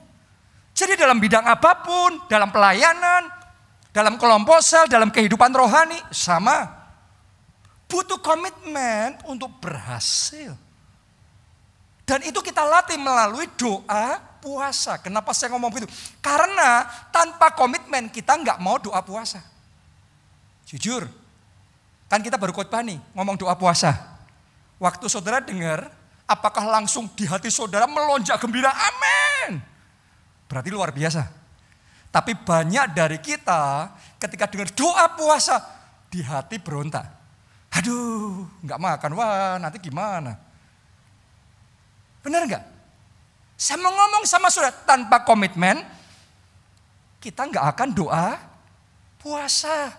Jadi 0.75 0.99
dalam 0.99 1.23
bidang 1.23 1.47
apa 1.47 1.87
pun, 1.87 2.27
dalam 2.27 2.51
pelayanan, 2.51 3.31
dalam 3.95 4.19
kelompok 4.19 4.59
sel, 4.59 4.91
dalam 4.91 5.15
kehidupan 5.15 5.55
rohani, 5.55 6.03
sama. 6.11 6.80
Butuh 7.91 8.23
komitmen 8.23 9.19
untuk 9.27 9.51
berhasil. 9.59 10.55
Dan 12.07 12.23
itu 12.27 12.39
kita 12.43 12.63
latih 12.63 12.99
melalui 12.99 13.51
doa 13.59 14.19
puasa. 14.43 14.99
Kenapa 14.99 15.35
saya 15.35 15.55
ngomong 15.55 15.71
begitu? 15.71 15.91
Karena 16.19 16.87
tanpa 17.11 17.55
komitmen 17.55 18.11
kita 18.11 18.35
nggak 18.39 18.59
mau 18.63 18.79
doa 18.79 18.99
puasa. 19.03 19.43
Jujur, 20.67 21.07
kan 22.07 22.23
kita 22.23 22.39
baru 22.39 22.55
khotbah 22.55 22.83
nih 22.83 22.99
ngomong 23.15 23.35
doa 23.39 23.55
puasa. 23.55 23.95
Waktu 24.79 25.07
saudara 25.11 25.43
dengar, 25.43 25.91
apakah 26.27 26.67
langsung 26.67 27.11
di 27.15 27.27
hati 27.27 27.51
saudara 27.51 27.91
melonjak 27.91 28.39
gembira? 28.39 28.71
Amin. 28.71 29.61
Berarti 30.47 30.71
luar 30.71 30.95
biasa. 30.95 31.27
Tapi 32.11 32.35
banyak 32.35 32.91
dari 32.91 33.23
kita 33.23 33.95
ketika 34.19 34.51
dengar 34.51 34.71
doa 34.75 35.15
puasa, 35.15 35.63
di 36.11 36.27
hati 36.27 36.59
berontak. 36.59 37.20
Aduh, 37.81 38.45
nggak 38.61 38.77
makan, 38.77 39.11
wah 39.17 39.57
nanti 39.57 39.81
gimana? 39.81 40.37
Benar 42.21 42.45
nggak? 42.45 42.65
Saya 43.57 43.81
mau 43.81 43.89
ngomong 43.89 44.29
sama 44.29 44.53
saudara 44.53 44.77
tanpa 44.85 45.25
komitmen, 45.25 45.81
kita 47.25 47.49
nggak 47.49 47.65
akan 47.73 47.89
doa 47.97 48.37
puasa. 49.17 49.97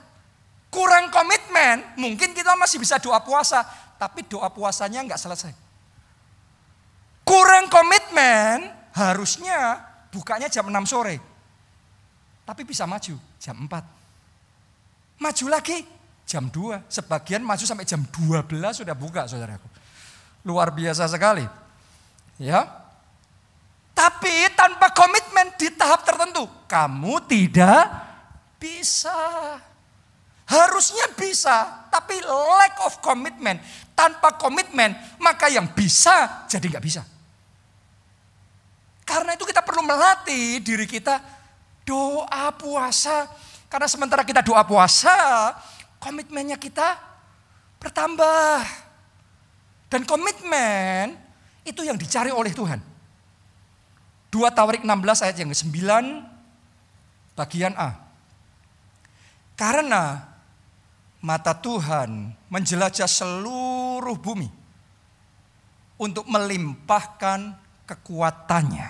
Kurang 0.70 1.10
komitmen, 1.10 1.98
mungkin 1.98 2.38
kita 2.38 2.54
masih 2.54 2.78
bisa 2.78 3.02
doa 3.02 3.18
puasa, 3.18 3.66
tapi 3.98 4.30
doa 4.30 4.54
puasanya 4.54 5.02
nggak 5.02 5.18
selesai. 5.18 5.54
Kurang 7.26 7.66
komitmen, 7.66 8.70
harusnya 8.94 9.82
bukanya 10.14 10.46
jam 10.54 10.70
6 10.70 10.86
sore. 10.86 11.18
Tapi 12.46 12.62
bisa 12.62 12.86
maju 12.86 13.18
jam 13.42 13.58
4. 13.58 15.22
Maju 15.22 15.46
lagi 15.50 16.01
jam 16.32 16.48
2. 16.48 16.88
Sebagian 16.88 17.44
maju 17.44 17.60
sampai 17.68 17.84
jam 17.84 18.00
12 18.08 18.48
sudah 18.72 18.96
buka 18.96 19.28
saudaraku. 19.28 19.68
Luar 20.48 20.72
biasa 20.72 21.04
sekali. 21.12 21.44
Ya. 22.40 22.64
Tapi 23.92 24.48
tanpa 24.56 24.96
komitmen 24.96 25.52
di 25.60 25.68
tahap 25.76 26.08
tertentu, 26.08 26.48
kamu 26.72 27.20
tidak 27.28 27.92
bisa. 28.56 29.12
Harusnya 30.48 31.12
bisa, 31.16 31.88
tapi 31.92 32.18
lack 32.24 32.80
of 32.88 33.04
commitment. 33.04 33.60
Tanpa 33.92 34.36
komitmen, 34.40 34.96
maka 35.20 35.52
yang 35.52 35.68
bisa 35.76 36.48
jadi 36.48 36.66
nggak 36.66 36.86
bisa. 36.88 37.04
Karena 39.06 39.36
itu 39.36 39.44
kita 39.44 39.60
perlu 39.62 39.84
melatih 39.84 40.64
diri 40.64 40.88
kita 40.88 41.20
doa 41.84 42.52
puasa. 42.56 43.28
Karena 43.72 43.88
sementara 43.88 44.28
kita 44.28 44.44
doa 44.44 44.66
puasa, 44.68 45.16
komitmennya 46.02 46.58
kita 46.58 46.98
bertambah. 47.78 48.66
Dan 49.92 50.02
komitmen 50.10 51.14
itu 51.62 51.86
yang 51.86 51.96
dicari 51.96 52.34
oleh 52.34 52.50
Tuhan. 52.50 52.82
2 54.32 54.58
Tawarik 54.58 54.82
16 54.82 55.24
ayat 55.28 55.38
yang 55.38 55.52
ke-9 55.52 55.78
bagian 57.36 57.76
A. 57.76 58.00
Karena 59.60 60.32
mata 61.22 61.54
Tuhan 61.54 62.34
menjelajah 62.50 63.06
seluruh 63.06 64.18
bumi 64.18 64.50
untuk 66.02 66.26
melimpahkan 66.26 67.54
kekuatannya. 67.86 68.90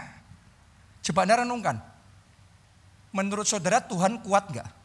Coba 1.02 1.20
Anda 1.26 1.44
renungkan. 1.44 1.78
Menurut 3.12 3.50
saudara 3.50 3.84
Tuhan 3.84 4.22
kuat 4.24 4.48
nggak? 4.54 4.81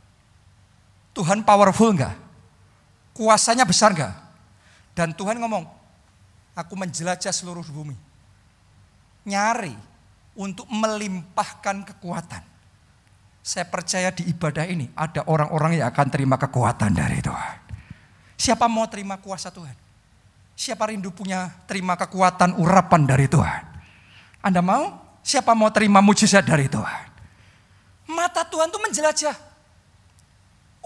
Tuhan 1.16 1.40
powerful 1.40 1.96
nggak? 1.96 2.12
Kuasanya 3.16 3.64
besar 3.64 3.96
nggak? 3.96 4.14
Dan 4.92 5.16
Tuhan 5.16 5.40
ngomong, 5.40 5.64
aku 6.52 6.76
menjelajah 6.76 7.32
seluruh 7.32 7.64
bumi. 7.72 7.96
Nyari 9.24 9.72
untuk 10.36 10.68
melimpahkan 10.68 11.88
kekuatan. 11.88 12.44
Saya 13.40 13.64
percaya 13.64 14.12
di 14.12 14.28
ibadah 14.28 14.68
ini 14.68 14.92
ada 14.92 15.24
orang-orang 15.24 15.80
yang 15.80 15.88
akan 15.88 16.06
terima 16.12 16.36
kekuatan 16.36 16.92
dari 16.92 17.24
Tuhan. 17.24 17.56
Siapa 18.36 18.68
mau 18.68 18.84
terima 18.84 19.16
kuasa 19.16 19.48
Tuhan? 19.48 19.72
Siapa 20.52 20.92
rindu 20.92 21.08
punya 21.12 21.48
terima 21.64 21.96
kekuatan 21.96 22.60
urapan 22.60 23.08
dari 23.08 23.24
Tuhan? 23.24 23.62
Anda 24.44 24.60
mau? 24.60 25.00
Siapa 25.24 25.56
mau 25.56 25.72
terima 25.72 26.04
mujizat 26.04 26.44
dari 26.44 26.68
Tuhan? 26.68 27.06
Mata 28.12 28.44
Tuhan 28.44 28.68
itu 28.68 28.78
menjelajah. 28.78 29.36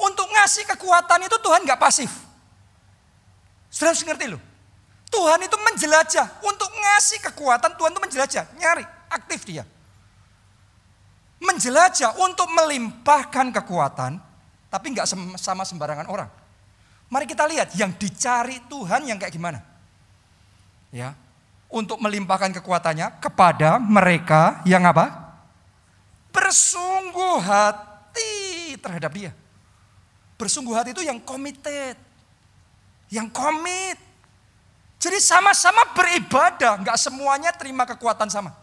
Untuk 0.00 0.26
ngasih 0.32 0.64
kekuatan 0.76 1.28
itu 1.28 1.36
Tuhan 1.40 1.64
gak 1.68 1.80
pasif. 1.80 2.10
Sudah 3.68 3.92
harus 3.92 4.02
ngerti 4.02 4.32
loh. 4.32 4.42
Tuhan 5.12 5.40
itu 5.44 5.56
menjelajah. 5.60 6.40
Untuk 6.40 6.70
ngasih 6.72 7.18
kekuatan 7.30 7.76
Tuhan 7.76 7.90
itu 7.92 8.00
menjelajah. 8.00 8.44
Nyari, 8.56 8.84
aktif 9.12 9.44
dia 9.44 9.62
menjelajah 11.40 12.20
untuk 12.20 12.46
melimpahkan 12.52 13.48
kekuatan, 13.50 14.20
tapi 14.68 14.86
nggak 14.92 15.08
sama 15.40 15.64
sembarangan 15.64 16.06
orang. 16.06 16.28
Mari 17.10 17.26
kita 17.26 17.48
lihat 17.48 17.74
yang 17.74 17.90
dicari 17.96 18.62
Tuhan 18.70 19.08
yang 19.08 19.18
kayak 19.18 19.34
gimana. 19.34 19.64
Ya, 20.94 21.16
untuk 21.66 21.98
melimpahkan 21.98 22.54
kekuatannya 22.60 23.18
kepada 23.18 23.80
mereka 23.80 24.62
yang 24.68 24.84
apa? 24.86 25.32
Bersungguh 26.30 27.42
hati 27.42 28.76
terhadap 28.78 29.10
dia. 29.10 29.32
Bersungguh 30.40 30.72
hati 30.72 30.96
itu 30.96 31.04
yang 31.04 31.20
committed. 31.20 32.00
Yang 33.12 33.28
komit. 33.36 34.00
Jadi 34.96 35.20
sama-sama 35.20 35.92
beribadah, 35.92 36.80
nggak 36.80 36.96
semuanya 36.96 37.52
terima 37.52 37.84
kekuatan 37.84 38.32
sama. 38.32 38.56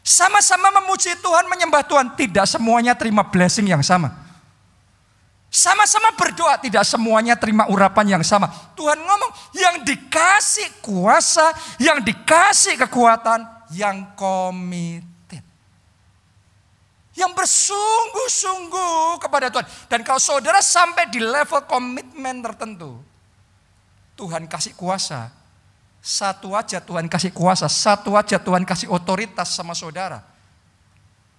Sama-sama 0.00 0.72
memuji 0.80 1.12
Tuhan, 1.20 1.44
menyembah 1.44 1.84
Tuhan. 1.84 2.16
Tidak 2.16 2.46
semuanya 2.48 2.96
terima 2.96 3.20
blessing 3.20 3.68
yang 3.68 3.84
sama. 3.84 4.12
Sama-sama 5.52 6.12
berdoa, 6.16 6.60
tidak 6.60 6.84
semuanya 6.84 7.36
terima 7.36 7.64
urapan 7.68 8.16
yang 8.16 8.24
sama. 8.24 8.48
Tuhan 8.76 8.96
ngomong, 8.96 9.32
yang 9.56 9.82
dikasih 9.88 10.84
kuasa, 10.84 11.48
yang 11.80 12.04
dikasih 12.04 12.76
kekuatan, 12.76 13.44
yang 13.72 14.12
komited. 14.14 15.15
Yang 17.16 17.32
bersungguh-sungguh 17.32 19.24
kepada 19.24 19.48
Tuhan. 19.48 19.66
Dan 19.88 20.04
kalau 20.04 20.20
saudara 20.20 20.60
sampai 20.60 21.08
di 21.08 21.24
level 21.24 21.64
komitmen 21.64 22.44
tertentu, 22.44 23.00
Tuhan 24.20 24.44
kasih 24.44 24.76
kuasa, 24.76 25.32
satu 26.04 26.52
aja 26.52 26.78
Tuhan 26.78 27.08
kasih 27.08 27.32
kuasa, 27.32 27.66
satu 27.66 28.14
aja 28.14 28.36
Tuhan 28.36 28.68
kasih 28.68 28.92
otoritas 28.92 29.48
sama 29.48 29.72
saudara. 29.72 30.36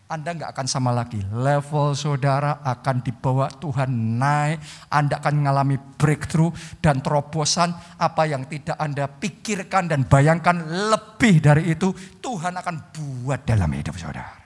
Anda 0.08 0.32
nggak 0.32 0.56
akan 0.56 0.68
sama 0.72 0.96
lagi. 0.96 1.20
Level 1.20 1.92
saudara 1.92 2.64
akan 2.64 3.04
dibawa 3.04 3.52
Tuhan 3.52 3.92
naik. 4.16 4.88
Anda 4.88 5.20
akan 5.20 5.34
mengalami 5.44 5.76
breakthrough 5.76 6.56
dan 6.80 7.04
terobosan. 7.04 7.76
Apa 8.00 8.24
yang 8.24 8.48
tidak 8.48 8.80
Anda 8.80 9.12
pikirkan 9.12 9.92
dan 9.92 10.08
bayangkan 10.08 10.64
lebih 10.64 11.44
dari 11.44 11.76
itu. 11.76 11.92
Tuhan 12.24 12.56
akan 12.56 12.76
buat 12.96 13.44
dalam 13.44 13.68
hidup 13.76 14.00
saudara. 14.00 14.37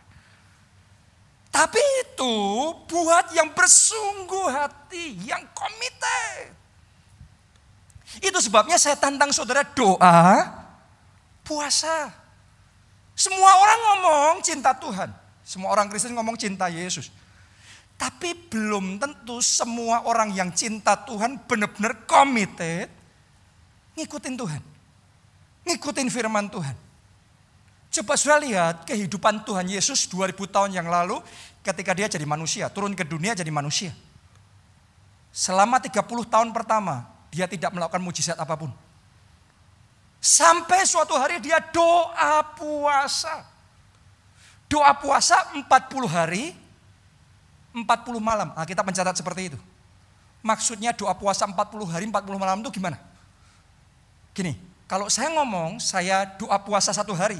Tapi 1.52 1.84
itu 2.08 2.36
buat 2.88 3.36
yang 3.36 3.52
bersungguh 3.52 4.48
hati, 4.48 5.20
yang 5.28 5.44
komited. 5.52 6.56
Itu 8.24 8.40
sebabnya 8.40 8.80
saya 8.80 8.96
tantang 8.96 9.36
saudara 9.36 9.68
doa, 9.68 10.48
puasa. 11.44 12.12
Semua 13.12 13.52
orang 13.60 13.80
ngomong 13.84 14.36
cinta 14.40 14.72
Tuhan. 14.72 15.12
Semua 15.44 15.76
orang 15.76 15.92
Kristen 15.92 16.16
ngomong 16.16 16.40
cinta 16.40 16.72
Yesus. 16.72 17.12
Tapi 18.00 18.34
belum 18.50 18.98
tentu 18.98 19.44
semua 19.44 20.08
orang 20.08 20.34
yang 20.34 20.50
cinta 20.56 20.98
Tuhan 20.98 21.38
benar-benar 21.46 22.08
committed 22.10 22.90
ngikutin 23.94 24.36
Tuhan. 24.40 24.62
Ngikutin 25.68 26.08
firman 26.10 26.50
Tuhan. 26.50 26.74
Coba 27.91 28.15
sudah 28.15 28.39
lihat 28.39 28.88
kehidupan 28.88 29.43
Tuhan 29.43 29.67
Yesus 29.67 30.08
2000 30.08 30.32
tahun 30.47 30.71
yang 30.71 30.88
lalu 30.88 31.19
ketika 31.60 31.91
dia 31.91 32.08
jadi 32.08 32.23
manusia, 32.23 32.71
turun 32.71 32.95
ke 32.95 33.04
dunia 33.04 33.36
jadi 33.36 33.51
manusia. 33.51 33.91
Selama 35.36 35.75
30 35.75 35.99
tahun 36.08 36.56
pertama, 36.56 37.04
dia 37.27 37.51
tidak 37.51 37.75
melakukan 37.75 37.99
mujizat 37.99 38.39
apa 38.39 38.56
pun. 38.56 38.71
Sampai 40.23 40.88
suatu 40.88 41.19
hari 41.19 41.43
dia 41.43 41.60
doa 41.60 42.39
puasa. 42.56 43.43
Doa 44.71 44.95
puasa 44.95 45.51
40 45.51 45.67
hari, 46.08 46.56
40 47.75 47.84
malam. 48.23 48.56
Nah, 48.56 48.63
kita 48.63 48.88
mencatat 48.88 49.19
seperti 49.19 49.51
itu. 49.51 49.60
Maksudnya 50.39 50.95
doa 50.95 51.12
puasa 51.12 51.43
40 51.43 51.91
hari, 51.91 52.08
40 52.08 52.39
malam 52.39 52.63
itu 52.63 52.71
gimana? 52.71 52.95
Gini, 54.32 54.56
kalau 54.88 55.12
saya 55.12 55.27
ngomong 55.36 55.84
saya 55.84 56.23
doa 56.39 56.56
puasa 56.63 56.95
satu 56.95 57.12
hari, 57.12 57.39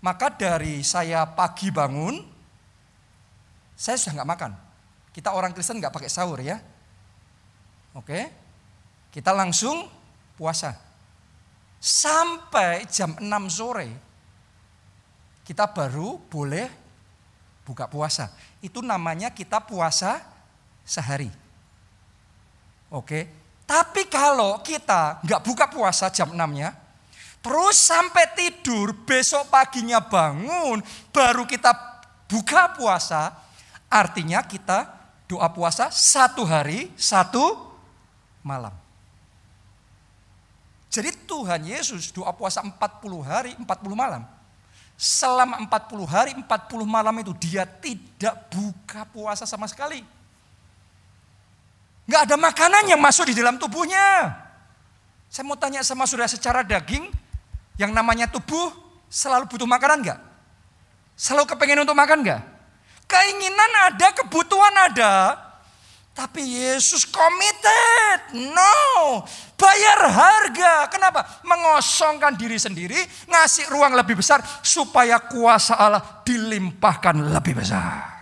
maka 0.00 0.32
dari 0.32 0.84
saya 0.84 1.24
pagi 1.24 1.72
bangun, 1.72 2.20
saya 3.76 3.96
sudah 4.00 4.22
nggak 4.22 4.30
makan. 4.36 4.52
Kita 5.12 5.32
orang 5.32 5.52
Kristen 5.56 5.80
nggak 5.80 5.94
pakai 5.94 6.10
sahur 6.12 6.40
ya. 6.40 6.60
Oke, 7.96 8.28
kita 9.08 9.32
langsung 9.32 9.88
puasa. 10.36 10.76
Sampai 11.80 12.88
jam 12.88 13.16
6 13.20 13.24
sore 13.52 13.88
kita 15.46 15.70
baru 15.70 16.18
boleh 16.26 16.66
buka 17.62 17.86
puasa. 17.86 18.34
Itu 18.58 18.82
namanya 18.82 19.30
kita 19.30 19.62
puasa 19.62 20.18
sehari. 20.82 21.30
Oke. 22.90 23.46
Tapi 23.62 24.06
kalau 24.06 24.62
kita 24.62 25.22
nggak 25.22 25.42
buka 25.42 25.66
puasa 25.70 26.06
jam 26.10 26.30
6-nya, 26.34 26.70
terus 27.46 27.78
sampai 27.78 28.34
tidur, 28.34 28.90
besok 29.06 29.46
paginya 29.46 30.02
bangun, 30.02 30.82
baru 31.14 31.46
kita 31.46 31.70
buka 32.26 32.74
puasa, 32.74 33.30
artinya 33.86 34.42
kita 34.42 34.90
doa 35.30 35.46
puasa 35.54 35.86
satu 35.94 36.42
hari, 36.42 36.90
satu 36.98 37.54
malam. 38.42 38.74
Jadi 40.90 41.14
Tuhan 41.22 41.62
Yesus 41.70 42.10
doa 42.10 42.34
puasa 42.34 42.66
40 42.66 42.74
hari, 43.22 43.54
40 43.54 43.62
malam. 43.94 44.26
Selama 44.98 45.62
40 45.62 46.02
hari, 46.02 46.34
40 46.34 46.82
malam 46.82 47.14
itu 47.22 47.30
dia 47.38 47.62
tidak 47.62 48.50
buka 48.50 49.06
puasa 49.06 49.46
sama 49.46 49.70
sekali. 49.70 50.02
Nggak 52.10 52.22
ada 52.26 52.36
makanan 52.38 52.90
yang 52.90 52.98
masuk 52.98 53.30
di 53.30 53.38
dalam 53.38 53.54
tubuhnya. 53.54 54.34
Saya 55.30 55.46
mau 55.46 55.54
tanya 55.54 55.86
sama 55.86 56.10
saudara 56.10 56.32
secara 56.32 56.64
daging, 56.64 57.25
yang 57.76 57.92
namanya 57.92 58.28
tubuh 58.28 58.72
selalu 59.08 59.48
butuh 59.48 59.68
makanan 59.68 60.04
nggak? 60.04 60.20
Selalu 61.16 61.48
kepengen 61.52 61.84
untuk 61.84 61.96
makan 61.96 62.20
nggak? 62.24 62.42
Keinginan 63.06 63.72
ada, 63.86 64.08
kebutuhan 64.12 64.74
ada, 64.90 65.14
tapi 66.16 66.40
Yesus 66.40 67.04
committed. 67.04 68.40
No. 68.40 69.20
Bayar 69.60 70.00
harga. 70.08 70.88
Kenapa? 70.88 71.44
Mengosongkan 71.44 72.32
diri 72.40 72.56
sendiri. 72.56 72.96
Ngasih 73.28 73.68
ruang 73.68 73.92
lebih 73.92 74.16
besar. 74.16 74.40
Supaya 74.64 75.20
kuasa 75.20 75.76
Allah 75.76 76.24
dilimpahkan 76.24 77.20
lebih 77.20 77.60
besar. 77.60 78.16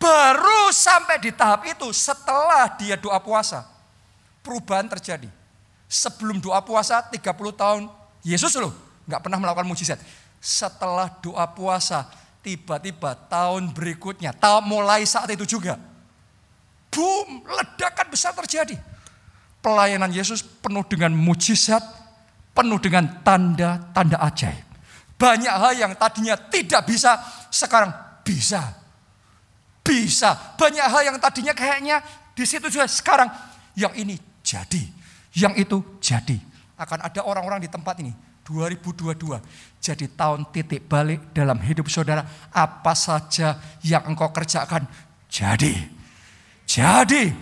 Baru 0.00 0.72
sampai 0.72 1.20
di 1.20 1.28
tahap 1.28 1.68
itu 1.68 1.92
setelah 1.92 2.72
dia 2.80 2.96
doa 2.96 3.20
puasa. 3.20 3.68
Perubahan 4.40 4.88
terjadi. 4.88 5.28
Sebelum 5.88 6.38
doa 6.38 6.60
puasa 6.60 7.00
30 7.00 7.18
tahun. 7.56 7.88
Yesus 8.20 8.52
loh 8.60 8.76
nggak 9.08 9.24
pernah 9.24 9.40
melakukan 9.40 9.64
mujizat. 9.64 9.96
Setelah 10.38 11.08
doa 11.24 11.48
puasa 11.48 12.06
tiba-tiba 12.44 13.16
tahun 13.26 13.72
berikutnya. 13.72 14.36
Tahun 14.36 14.62
mulai 14.62 15.08
saat 15.08 15.32
itu 15.32 15.48
juga 15.48 15.80
boom, 16.92 17.44
ledakan 17.46 18.06
besar 18.10 18.34
terjadi. 18.34 18.76
Pelayanan 19.58 20.10
Yesus 20.10 20.42
penuh 20.42 20.82
dengan 20.86 21.14
mujizat, 21.14 21.82
penuh 22.54 22.78
dengan 22.78 23.22
tanda-tanda 23.22 24.18
ajaib. 24.22 24.66
Banyak 25.18 25.54
hal 25.54 25.72
yang 25.74 25.92
tadinya 25.98 26.38
tidak 26.38 26.86
bisa, 26.86 27.18
sekarang 27.50 27.90
bisa. 28.22 28.62
Bisa. 29.82 30.54
Banyak 30.54 30.86
hal 30.86 31.02
yang 31.10 31.16
tadinya 31.18 31.54
kayaknya 31.54 31.98
di 32.38 32.44
situ 32.46 32.70
juga 32.70 32.86
sekarang 32.86 33.26
yang 33.74 33.90
ini 33.98 34.14
jadi, 34.46 34.86
yang 35.36 35.52
itu 35.58 36.00
jadi. 36.00 36.38
Akan 36.78 37.02
ada 37.02 37.26
orang-orang 37.26 37.66
di 37.66 37.68
tempat 37.68 37.98
ini 37.98 38.14
2022 38.46 39.76
jadi 39.76 40.06
tahun 40.08 40.48
titik 40.48 40.88
balik 40.88 41.36
dalam 41.36 41.60
hidup 41.60 41.90
saudara. 41.92 42.24
Apa 42.54 42.96
saja 42.96 43.60
yang 43.84 44.08
engkau 44.08 44.32
kerjakan 44.32 44.88
jadi. 45.28 45.74
Jadi 46.64 47.32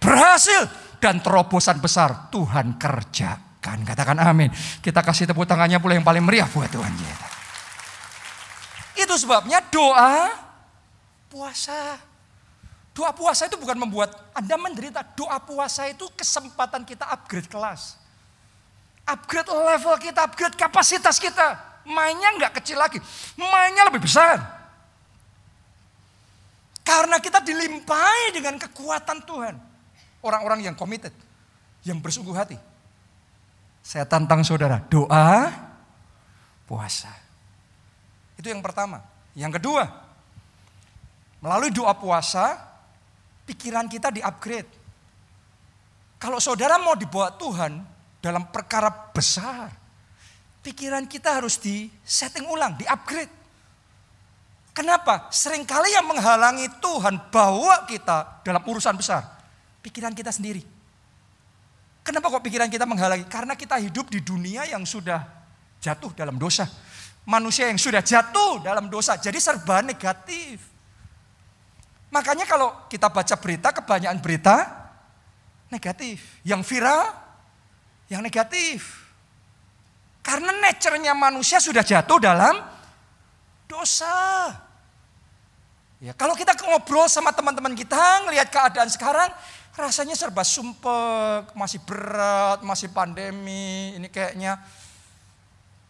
berhasil 0.00 0.68
dan 1.00 1.20
terobosan 1.20 1.80
besar 1.80 2.32
Tuhan 2.32 2.80
kerjakan. 2.80 3.84
Katakan 3.84 4.16
amin. 4.20 4.48
Kita 4.80 5.04
kasih 5.04 5.28
tepuk 5.28 5.44
tangannya 5.44 5.76
pula 5.76 5.96
yang 5.96 6.06
paling 6.06 6.24
meriah 6.24 6.48
buat 6.48 6.68
Tuhan. 6.72 6.92
Itu 8.96 9.14
sebabnya 9.20 9.60
doa 9.68 10.32
puasa. 11.28 12.00
Doa 12.96 13.12
puasa 13.12 13.44
itu 13.44 13.60
bukan 13.60 13.76
membuat 13.76 14.16
Anda 14.32 14.56
menderita. 14.56 15.04
Doa 15.12 15.36
puasa 15.36 15.84
itu 15.84 16.08
kesempatan 16.16 16.80
kita 16.88 17.04
upgrade 17.04 17.44
kelas. 17.44 18.00
Upgrade 19.04 19.52
level 19.52 20.00
kita, 20.00 20.24
upgrade 20.24 20.56
kapasitas 20.56 21.20
kita. 21.20 21.60
Mainnya 21.84 22.32
nggak 22.40 22.56
kecil 22.58 22.80
lagi, 22.80 22.96
mainnya 23.36 23.86
lebih 23.92 24.00
besar. 24.00 24.40
Karena 26.80 27.20
kita 27.20 27.44
dilimpahi 27.44 28.32
dengan 28.32 28.56
kekuatan 28.56 29.22
Tuhan. 29.28 29.54
Orang-orang 30.24 30.64
yang 30.64 30.74
committed, 30.74 31.12
yang 31.84 32.00
bersungguh 32.00 32.32
hati. 32.32 32.56
Saya 33.84 34.08
tantang 34.08 34.42
saudara, 34.42 34.82
doa, 34.88 35.52
puasa. 36.66 37.12
Itu 38.40 38.50
yang 38.50 38.64
pertama. 38.64 39.04
Yang 39.36 39.62
kedua, 39.62 39.86
melalui 41.38 41.70
doa 41.70 41.94
puasa, 41.94 42.75
pikiran 43.46 43.86
kita 43.86 44.10
di-upgrade. 44.10 44.68
Kalau 46.18 46.42
saudara 46.42 46.76
mau 46.82 46.98
dibawa 46.98 47.30
Tuhan 47.38 47.78
dalam 48.18 48.50
perkara 48.50 48.90
besar, 48.90 49.70
pikiran 50.66 51.06
kita 51.06 51.38
harus 51.38 51.62
di-setting 51.62 52.44
ulang, 52.50 52.74
di-upgrade. 52.74 53.30
Kenapa? 54.76 55.32
Seringkali 55.32 55.94
yang 55.94 56.04
menghalangi 56.04 56.68
Tuhan 56.84 57.32
bawa 57.32 57.88
kita 57.88 58.44
dalam 58.44 58.60
urusan 58.60 58.92
besar. 58.98 59.24
Pikiran 59.80 60.12
kita 60.12 60.28
sendiri. 60.28 60.60
Kenapa 62.04 62.28
kok 62.28 62.44
pikiran 62.44 62.68
kita 62.68 62.84
menghalangi? 62.84 63.24
Karena 63.24 63.56
kita 63.56 63.80
hidup 63.80 64.12
di 64.12 64.20
dunia 64.20 64.68
yang 64.68 64.84
sudah 64.84 65.24
jatuh 65.80 66.12
dalam 66.12 66.36
dosa. 66.36 66.68
Manusia 67.26 67.66
yang 67.66 67.80
sudah 67.80 68.04
jatuh 68.04 68.62
dalam 68.62 68.86
dosa. 68.86 69.18
Jadi 69.18 69.40
serba 69.40 69.82
negatif. 69.82 70.75
Makanya 72.10 72.46
kalau 72.46 72.72
kita 72.86 73.10
baca 73.10 73.34
berita, 73.38 73.68
kebanyakan 73.74 74.18
berita 74.22 74.56
negatif. 75.70 76.40
Yang 76.46 76.62
viral, 76.70 77.04
yang 78.06 78.22
negatif. 78.22 79.06
Karena 80.22 80.50
nature-nya 80.54 81.14
manusia 81.14 81.62
sudah 81.62 81.86
jatuh 81.86 82.18
dalam 82.18 82.58
dosa. 83.70 84.14
Ya, 86.02 86.12
kalau 86.12 86.36
kita 86.36 86.52
ngobrol 86.54 87.08
sama 87.08 87.32
teman-teman 87.32 87.72
kita, 87.72 88.26
ngelihat 88.26 88.52
keadaan 88.52 88.90
sekarang, 88.90 89.30
rasanya 89.72 90.12
serba 90.12 90.44
sumpek, 90.44 91.52
masih 91.56 91.80
berat, 91.84 92.60
masih 92.60 92.92
pandemi, 92.92 93.96
ini 93.96 94.08
kayaknya 94.12 94.60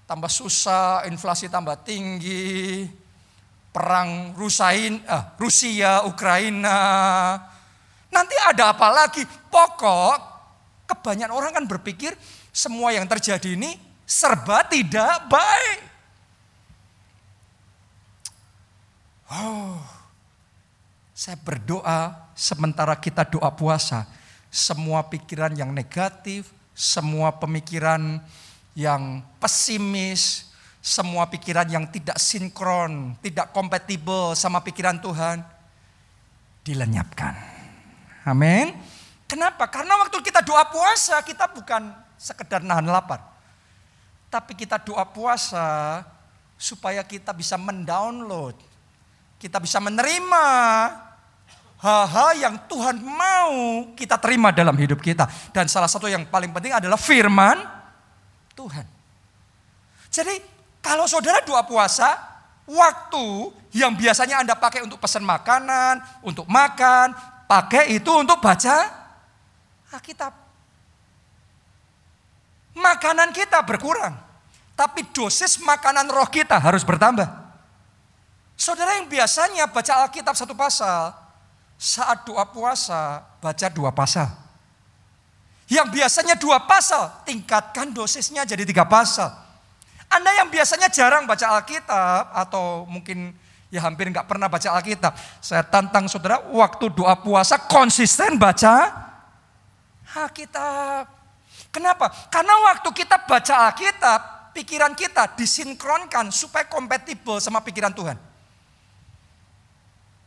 tambah 0.06 0.30
susah, 0.30 1.06
inflasi 1.10 1.50
tambah 1.50 1.74
tinggi, 1.82 2.86
perang 3.76 4.32
Rusain, 4.32 5.04
eh, 5.04 5.22
Rusia, 5.36 6.08
Ukraina. 6.08 6.80
Nanti 8.08 8.32
ada 8.48 8.72
apa 8.72 8.88
lagi? 8.88 9.20
Pokok 9.28 10.16
kebanyakan 10.88 11.36
orang 11.36 11.52
kan 11.52 11.64
berpikir 11.68 12.16
semua 12.48 12.96
yang 12.96 13.04
terjadi 13.04 13.52
ini 13.52 13.76
serba 14.08 14.64
tidak 14.64 15.28
baik. 15.28 15.80
Oh, 19.28 19.76
saya 21.12 21.36
berdoa 21.36 22.30
sementara 22.32 22.96
kita 22.96 23.28
doa 23.28 23.52
puasa, 23.52 24.08
semua 24.48 25.04
pikiran 25.04 25.52
yang 25.52 25.74
negatif, 25.74 26.48
semua 26.72 27.34
pemikiran 27.34 28.22
yang 28.72 29.20
pesimis, 29.42 30.45
semua 30.86 31.26
pikiran 31.26 31.66
yang 31.66 31.90
tidak 31.90 32.14
sinkron, 32.14 33.18
tidak 33.18 33.50
kompatibel 33.50 34.38
sama 34.38 34.62
pikiran 34.62 35.02
Tuhan, 35.02 35.42
dilenyapkan. 36.62 37.34
Amin. 38.22 38.70
Kenapa? 39.26 39.66
Karena 39.66 39.98
waktu 39.98 40.22
kita 40.22 40.46
doa 40.46 40.62
puasa, 40.70 41.18
kita 41.26 41.50
bukan 41.50 41.90
sekedar 42.14 42.62
nahan 42.62 42.86
lapar. 42.86 43.18
Tapi 44.30 44.54
kita 44.54 44.78
doa 44.78 45.02
puasa 45.02 46.06
supaya 46.54 47.02
kita 47.02 47.34
bisa 47.34 47.58
mendownload, 47.58 48.54
kita 49.42 49.58
bisa 49.58 49.82
menerima 49.82 50.46
hal-hal 51.82 52.30
yang 52.38 52.54
Tuhan 52.70 53.02
mau 53.02 53.90
kita 53.98 54.22
terima 54.22 54.54
dalam 54.54 54.78
hidup 54.78 55.02
kita. 55.02 55.26
Dan 55.50 55.66
salah 55.66 55.90
satu 55.90 56.06
yang 56.06 56.30
paling 56.30 56.54
penting 56.54 56.78
adalah 56.78 56.94
firman 56.94 57.58
Tuhan. 58.54 58.86
Jadi 60.14 60.55
kalau 60.86 61.10
saudara 61.10 61.42
doa 61.42 61.66
puasa, 61.66 62.14
waktu 62.70 63.50
yang 63.74 63.98
biasanya 63.98 64.46
Anda 64.46 64.54
pakai 64.54 64.86
untuk 64.86 65.02
pesan 65.02 65.26
makanan, 65.26 65.98
untuk 66.22 66.46
makan, 66.46 67.10
pakai 67.50 67.98
itu 67.98 68.10
untuk 68.14 68.38
baca 68.38 68.86
Alkitab. 69.90 70.30
Makanan 72.76 73.32
kita 73.32 73.64
berkurang, 73.66 74.14
tapi 74.78 75.02
dosis 75.10 75.58
makanan 75.64 76.06
roh 76.06 76.28
kita 76.30 76.60
harus 76.60 76.86
bertambah. 76.86 77.26
Saudara 78.54 79.00
yang 79.00 79.08
biasanya 79.08 79.66
baca 79.66 80.06
Alkitab 80.06 80.36
satu 80.36 80.52
pasal, 80.52 81.10
saat 81.80 82.24
doa 82.28 82.44
puasa 82.48 83.24
baca 83.40 83.66
dua 83.72 83.90
pasal. 83.92 84.28
Yang 85.66 85.98
biasanya 85.98 86.38
dua 86.38 86.62
pasal, 86.62 87.10
tingkatkan 87.26 87.90
dosisnya 87.90 88.46
jadi 88.46 88.62
tiga 88.62 88.86
pasal. 88.86 89.45
Anda 90.16 90.32
yang 90.40 90.48
biasanya 90.48 90.88
jarang 90.88 91.28
baca 91.28 91.60
Alkitab 91.60 92.32
atau 92.32 92.88
mungkin 92.88 93.36
Ya 93.66 93.82
hampir 93.82 94.06
nggak 94.08 94.30
pernah 94.30 94.46
baca 94.46 94.78
Alkitab. 94.78 95.12
Saya 95.42 95.66
tantang 95.66 96.06
saudara, 96.06 96.38
waktu 96.54 96.86
doa 96.94 97.18
puasa 97.18 97.58
konsisten 97.66 98.38
baca 98.38 98.88
Alkitab. 100.14 101.10
Kenapa? 101.74 102.08
Karena 102.30 102.54
waktu 102.72 102.88
kita 102.94 103.26
baca 103.26 103.68
Alkitab, 103.68 104.54
pikiran 104.54 104.94
kita 104.94 105.34
disinkronkan 105.34 106.30
supaya 106.30 106.64
kompatibel 106.70 107.42
sama 107.42 107.60
pikiran 107.60 107.90
Tuhan. 107.90 108.16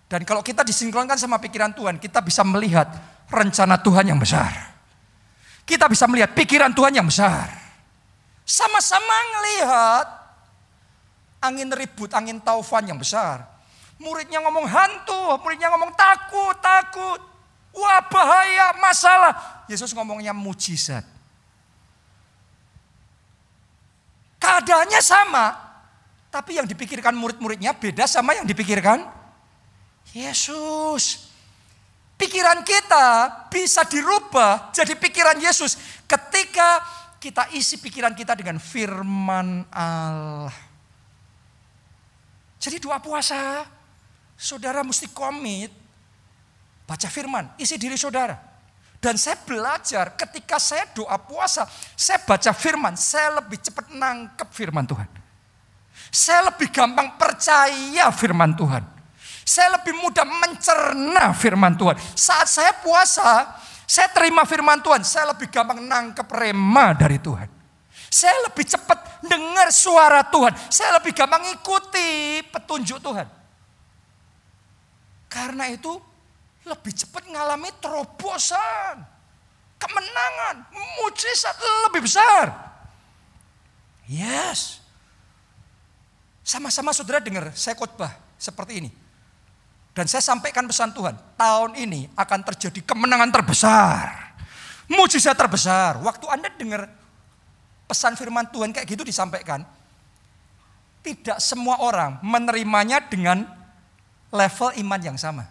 Dan 0.10 0.22
kalau 0.26 0.44
kita 0.44 0.62
disinkronkan 0.62 1.16
sama 1.16 1.40
pikiran 1.40 1.72
Tuhan, 1.72 1.96
kita 1.96 2.20
bisa 2.20 2.44
melihat 2.44 2.92
rencana 3.32 3.80
Tuhan 3.80 4.14
yang 4.14 4.20
besar. 4.20 4.52
Kita 5.64 5.90
bisa 5.90 6.10
melihat 6.12 6.34
pikiran 6.36 6.74
Tuhan 6.76 6.98
yang 6.98 7.08
besar. 7.08 7.59
Sama-sama 8.50 9.14
melihat 9.38 10.10
angin 11.38 11.70
ribut, 11.70 12.10
angin 12.18 12.42
taufan 12.42 12.90
yang 12.90 12.98
besar. 12.98 13.46
Muridnya 14.02 14.42
ngomong 14.42 14.66
hantu, 14.66 15.38
muridnya 15.46 15.70
ngomong 15.70 15.94
takut, 15.94 16.58
takut. 16.58 17.22
Wah 17.78 18.02
bahaya, 18.10 18.74
masalah. 18.82 19.38
Yesus 19.70 19.94
ngomongnya 19.94 20.34
mujizat. 20.34 21.06
Keadaannya 24.42 25.02
sama, 25.06 25.54
tapi 26.34 26.58
yang 26.58 26.66
dipikirkan 26.66 27.14
murid-muridnya 27.14 27.78
beda 27.78 28.10
sama 28.10 28.34
yang 28.34 28.50
dipikirkan 28.50 29.06
Yesus. 30.10 31.30
Pikiran 32.18 32.66
kita 32.66 33.30
bisa 33.54 33.86
dirubah 33.86 34.74
jadi 34.74 34.98
pikiran 34.98 35.38
Yesus 35.38 35.78
ketika 36.10 36.99
kita 37.20 37.52
isi 37.52 37.78
pikiran 37.78 38.16
kita 38.16 38.34
dengan 38.34 38.58
firman 38.58 39.68
Allah. 39.70 40.56
Jadi 42.60 42.80
doa 42.80 43.00
puasa, 43.00 43.68
saudara 44.40 44.84
mesti 44.84 45.12
komit 45.12 45.72
baca 46.88 47.08
firman, 47.12 47.52
isi 47.60 47.76
diri 47.76 48.00
saudara. 48.00 48.40
Dan 49.00 49.16
saya 49.16 49.40
belajar 49.40 50.12
ketika 50.20 50.60
saya 50.60 50.84
doa 50.92 51.16
puasa, 51.16 51.64
saya 51.96 52.20
baca 52.20 52.52
firman, 52.52 53.00
saya 53.00 53.40
lebih 53.40 53.60
cepat 53.64 53.96
nangkep 53.96 54.50
firman 54.52 54.84
Tuhan. 54.84 55.08
Saya 56.12 56.52
lebih 56.52 56.68
gampang 56.68 57.16
percaya 57.16 58.12
firman 58.12 58.56
Tuhan. 58.60 58.84
Saya 59.48 59.80
lebih 59.80 59.96
mudah 59.98 60.28
mencerna 60.28 61.32
firman 61.32 61.80
Tuhan. 61.80 61.96
Saat 62.14 62.48
saya 62.52 62.76
puasa, 62.76 63.48
saya 63.90 64.06
terima 64.14 64.46
firman 64.46 64.86
Tuhan, 64.86 65.02
saya 65.02 65.34
lebih 65.34 65.50
gampang 65.50 65.82
nangkep 65.82 66.30
rema 66.30 66.94
dari 66.94 67.18
Tuhan. 67.18 67.50
Saya 68.06 68.38
lebih 68.46 68.62
cepat 68.70 69.26
dengar 69.26 69.74
suara 69.74 70.22
Tuhan. 70.30 70.54
Saya 70.70 71.02
lebih 71.02 71.10
gampang 71.18 71.42
ikuti 71.50 72.38
petunjuk 72.54 73.02
Tuhan. 73.02 73.26
Karena 75.26 75.74
itu 75.74 75.98
lebih 76.70 76.94
cepat 76.94 77.34
mengalami 77.34 77.74
terobosan, 77.82 79.02
kemenangan, 79.82 80.70
mujizat 80.70 81.58
lebih 81.90 82.06
besar. 82.06 82.54
Yes. 84.06 84.86
Sama-sama 86.46 86.94
saudara 86.94 87.18
dengar 87.18 87.50
saya 87.58 87.74
khotbah 87.74 88.14
seperti 88.38 88.86
ini. 88.86 89.09
Dan 89.94 90.06
saya 90.06 90.22
sampaikan 90.22 90.64
pesan 90.70 90.94
Tuhan, 90.94 91.18
tahun 91.36 91.76
ini 91.76 92.08
akan 92.14 92.40
terjadi 92.54 92.86
kemenangan 92.86 93.34
terbesar. 93.34 94.32
Mujizat 94.90 95.36
terbesar. 95.36 95.98
Waktu 96.02 96.26
Anda 96.30 96.50
dengar 96.54 96.88
pesan 97.90 98.14
firman 98.14 98.48
Tuhan 98.54 98.70
kayak 98.70 98.86
gitu 98.86 99.02
disampaikan, 99.02 99.66
tidak 101.02 101.42
semua 101.42 101.82
orang 101.82 102.22
menerimanya 102.22 103.02
dengan 103.02 103.44
level 104.30 104.70
iman 104.86 105.02
yang 105.02 105.18
sama. 105.18 105.46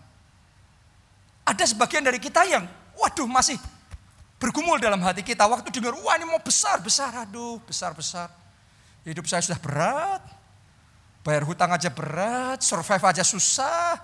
Ada 1.42 1.74
sebagian 1.74 2.04
dari 2.04 2.20
kita 2.22 2.44
yang, 2.46 2.68
waduh 2.94 3.26
masih 3.26 3.58
bergumul 4.38 4.78
dalam 4.78 5.02
hati 5.02 5.26
kita. 5.26 5.44
Waktu 5.48 5.74
dengar, 5.74 5.98
wah 5.98 6.14
ini 6.14 6.28
mau 6.28 6.38
besar-besar, 6.38 7.26
aduh 7.26 7.58
besar-besar. 7.66 8.30
Hidup 9.02 9.26
saya 9.26 9.42
sudah 9.42 9.58
berat, 9.58 10.22
bayar 11.26 11.42
hutang 11.42 11.72
aja 11.74 11.90
berat, 11.90 12.62
survive 12.62 13.02
aja 13.02 13.24
susah. 13.26 13.98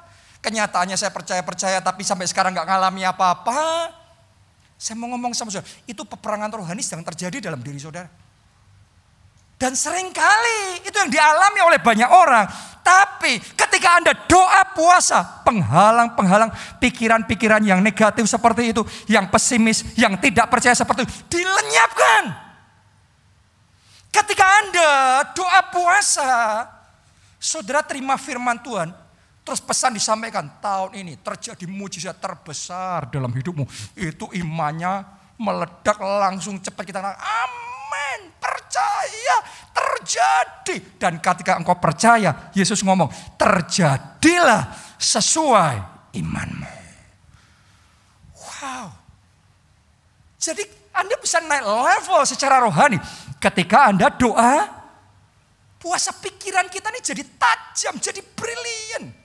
Kenyataannya 0.44 1.00
saya 1.00 1.08
percaya-percaya 1.08 1.80
tapi 1.80 2.04
sampai 2.04 2.28
sekarang 2.28 2.52
nggak 2.52 2.68
ngalami 2.68 3.08
apa-apa. 3.08 3.88
Saya 4.76 5.00
mau 5.00 5.08
ngomong 5.16 5.32
sama 5.32 5.48
saudara, 5.48 5.64
itu 5.88 6.04
peperangan 6.04 6.52
rohani 6.52 6.84
sedang 6.84 7.00
terjadi 7.00 7.48
dalam 7.48 7.64
diri 7.64 7.80
saudara. 7.80 8.04
Dan 9.56 9.72
sering 9.72 10.12
kali 10.12 10.84
itu 10.84 10.92
yang 10.92 11.08
dialami 11.08 11.64
oleh 11.64 11.80
banyak 11.80 12.10
orang. 12.12 12.44
Tapi 12.84 13.40
ketika 13.56 13.96
Anda 13.96 14.12
doa 14.28 14.68
puasa, 14.76 15.24
penghalang-penghalang 15.48 16.52
pikiran-pikiran 16.76 17.64
yang 17.64 17.80
negatif 17.80 18.28
seperti 18.28 18.76
itu, 18.76 18.84
yang 19.08 19.32
pesimis, 19.32 19.96
yang 19.96 20.20
tidak 20.20 20.52
percaya 20.52 20.76
seperti 20.76 21.08
itu, 21.08 21.40
dilenyapkan. 21.40 22.22
Ketika 24.12 24.44
Anda 24.44 24.90
doa 25.32 25.60
puasa, 25.72 26.32
saudara 27.40 27.80
terima 27.80 28.20
firman 28.20 28.60
Tuhan, 28.60 29.03
terus 29.44 29.60
pesan 29.60 29.92
disampaikan, 29.92 30.58
tahun 30.58 30.96
ini 31.04 31.20
terjadi 31.20 31.68
mujizat 31.68 32.16
terbesar 32.16 33.12
dalam 33.12 33.28
hidupmu. 33.28 33.68
Itu 33.94 34.32
imannya 34.32 35.04
meledak 35.36 36.00
langsung 36.00 36.56
cepat 36.64 36.84
kita 36.88 37.04
amin 37.04 38.32
percaya 38.40 39.36
terjadi. 39.76 40.76
Dan 40.96 41.20
ketika 41.20 41.60
engkau 41.60 41.76
percaya, 41.76 42.50
Yesus 42.56 42.80
ngomong, 42.80 43.12
terjadilah 43.36 44.72
sesuai 44.96 45.76
imanmu. 46.16 46.72
Wow. 48.40 48.88
Jadi 50.40 50.64
Anda 50.96 51.20
bisa 51.20 51.44
naik 51.44 51.68
level 51.68 52.22
secara 52.24 52.64
rohani. 52.64 52.96
Ketika 53.36 53.92
Anda 53.92 54.08
doa, 54.08 54.64
puasa 55.76 56.16
pikiran 56.16 56.72
kita 56.72 56.88
ini 56.88 57.00
jadi 57.04 57.22
tajam, 57.36 58.00
jadi 58.00 58.24
brilian. 58.24 59.23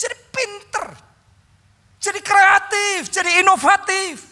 Jadi 0.00 0.16
pinter. 0.32 0.86
Jadi 2.00 2.20
kreatif, 2.24 3.12
jadi 3.12 3.44
inovatif. 3.44 4.24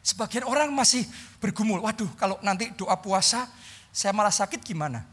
Sebagian 0.00 0.48
orang 0.48 0.72
masih 0.72 1.04
bergumul, 1.40 1.84
waduh 1.84 2.08
kalau 2.16 2.40
nanti 2.40 2.72
doa 2.76 2.96
puasa 2.96 3.48
saya 3.92 4.16
malah 4.16 4.32
sakit 4.32 4.60
gimana? 4.64 5.04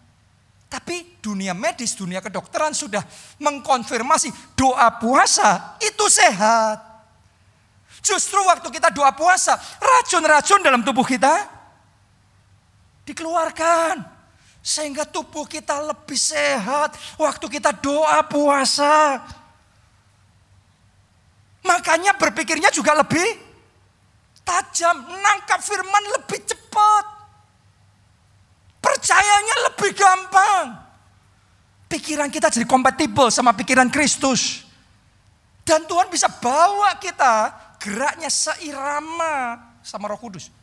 Tapi 0.71 1.19
dunia 1.19 1.51
medis, 1.51 1.95
dunia 1.95 2.23
kedokteran 2.23 2.71
sudah 2.71 3.03
mengkonfirmasi 3.43 4.31
doa 4.55 4.87
puasa 4.95 5.75
itu 5.83 6.07
sehat. 6.07 6.79
Justru 7.99 8.39
waktu 8.47 8.67
kita 8.71 8.87
doa 8.91 9.11
puasa, 9.11 9.59
racun-racun 9.79 10.63
dalam 10.63 10.79
tubuh 10.83 11.03
kita 11.03 11.47
dikeluarkan. 13.03 14.10
Sehingga 14.61 15.09
tubuh 15.09 15.49
kita 15.49 15.81
lebih 15.81 16.17
sehat 16.17 16.93
waktu 17.17 17.45
kita 17.49 17.73
doa 17.81 18.21
puasa. 18.29 19.17
Makanya 21.65 22.13
berpikirnya 22.13 22.69
juga 22.69 22.93
lebih 22.93 23.25
tajam, 24.45 25.01
nangkap 25.01 25.61
firman 25.61 26.03
lebih 26.21 26.45
cepat. 26.45 27.05
Percayanya 28.81 29.55
lebih 29.69 29.91
gampang. 29.97 30.65
Pikiran 31.89 32.29
kita 32.29 32.53
jadi 32.53 32.65
kompatibel 32.65 33.33
sama 33.33 33.53
pikiran 33.57 33.89
Kristus. 33.89 34.65
Dan 35.61 35.85
Tuhan 35.85 36.09
bisa 36.09 36.29
bawa 36.29 36.97
kita 36.97 37.53
geraknya 37.81 38.29
seirama 38.29 39.57
sama 39.81 40.09
Roh 40.09 40.17
Kudus. 40.17 40.60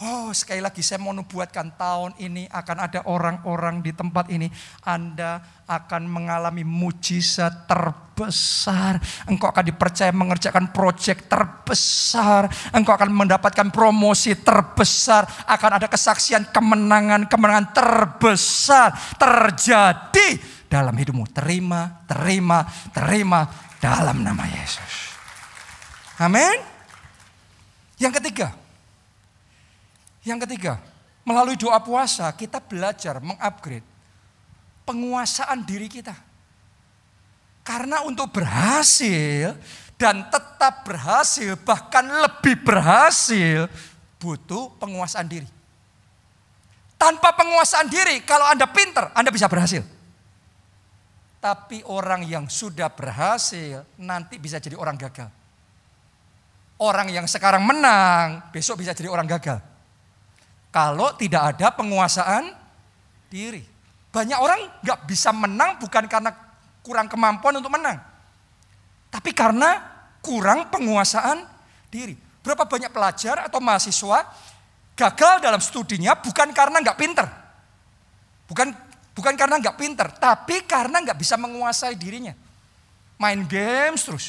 Oh 0.00 0.32
sekali 0.32 0.64
lagi 0.64 0.80
saya 0.80 0.96
mau 0.96 1.12
nubuatkan 1.12 1.76
tahun 1.76 2.16
ini 2.16 2.48
akan 2.48 2.76
ada 2.88 3.04
orang-orang 3.04 3.84
di 3.84 3.92
tempat 3.92 4.32
ini. 4.32 4.48
Anda 4.80 5.44
akan 5.68 6.08
mengalami 6.08 6.64
mujizat 6.64 7.68
terbesar. 7.68 8.96
Engkau 9.28 9.52
akan 9.52 9.60
dipercaya 9.60 10.08
mengerjakan 10.08 10.72
proyek 10.72 11.28
terbesar. 11.28 12.48
Engkau 12.72 12.96
akan 12.96 13.12
mendapatkan 13.12 13.68
promosi 13.68 14.40
terbesar. 14.40 15.28
Akan 15.44 15.76
ada 15.76 15.84
kesaksian 15.84 16.48
kemenangan-kemenangan 16.48 17.76
terbesar 17.76 18.96
terjadi 19.20 20.40
dalam 20.64 20.96
hidupmu. 20.96 21.28
Terima, 21.28 22.08
terima, 22.08 22.64
terima 22.88 23.44
dalam 23.76 24.24
nama 24.24 24.48
Yesus. 24.48 25.12
Amin. 26.24 26.56
Yang 28.00 28.16
ketiga, 28.16 28.56
yang 30.24 30.40
ketiga, 30.44 30.80
melalui 31.24 31.56
doa 31.56 31.80
puasa 31.80 32.28
kita 32.36 32.60
belajar 32.60 33.20
mengupgrade 33.20 33.86
penguasaan 34.84 35.62
diri 35.62 35.86
kita. 35.86 36.16
Karena 37.62 38.02
untuk 38.02 38.34
berhasil 38.34 39.54
dan 39.94 40.26
tetap 40.32 40.82
berhasil, 40.82 41.54
bahkan 41.60 42.02
lebih 42.02 42.58
berhasil, 42.66 43.70
butuh 44.18 44.74
penguasaan 44.80 45.28
diri. 45.28 45.48
Tanpa 46.98 47.32
penguasaan 47.32 47.88
diri, 47.88 48.20
kalau 48.26 48.44
Anda 48.48 48.66
pinter, 48.68 49.12
Anda 49.14 49.30
bisa 49.32 49.46
berhasil. 49.46 49.80
Tapi 51.40 51.80
orang 51.88 52.26
yang 52.28 52.50
sudah 52.52 52.92
berhasil, 52.92 53.86
nanti 53.96 54.36
bisa 54.36 54.60
jadi 54.60 54.76
orang 54.76 55.00
gagal. 55.00 55.28
Orang 56.80 57.08
yang 57.12 57.24
sekarang 57.24 57.64
menang, 57.64 58.52
besok 58.52 58.84
bisa 58.84 58.92
jadi 58.92 59.08
orang 59.08 59.28
gagal. 59.28 59.69
Kalau 60.70 61.14
tidak 61.18 61.54
ada 61.56 61.74
penguasaan 61.74 62.54
diri. 63.26 63.62
Banyak 64.10 64.38
orang 64.38 64.60
nggak 64.82 64.98
bisa 65.06 65.30
menang 65.30 65.78
bukan 65.78 66.06
karena 66.06 66.30
kurang 66.82 67.06
kemampuan 67.06 67.58
untuk 67.58 67.70
menang. 67.70 67.98
Tapi 69.10 69.30
karena 69.34 69.82
kurang 70.22 70.70
penguasaan 70.70 71.46
diri. 71.90 72.14
Berapa 72.40 72.64
banyak 72.66 72.90
pelajar 72.90 73.50
atau 73.50 73.58
mahasiswa 73.58 74.26
gagal 74.94 75.34
dalam 75.42 75.60
studinya 75.62 76.14
bukan 76.18 76.54
karena 76.54 76.78
nggak 76.82 76.98
pinter. 76.98 77.26
Bukan 78.46 78.74
bukan 79.14 79.34
karena 79.34 79.58
nggak 79.58 79.76
pinter, 79.78 80.06
tapi 80.18 80.62
karena 80.66 81.02
nggak 81.02 81.18
bisa 81.18 81.34
menguasai 81.38 81.94
dirinya. 81.98 82.34
Main 83.20 83.44
games 83.46 84.06
terus. 84.06 84.26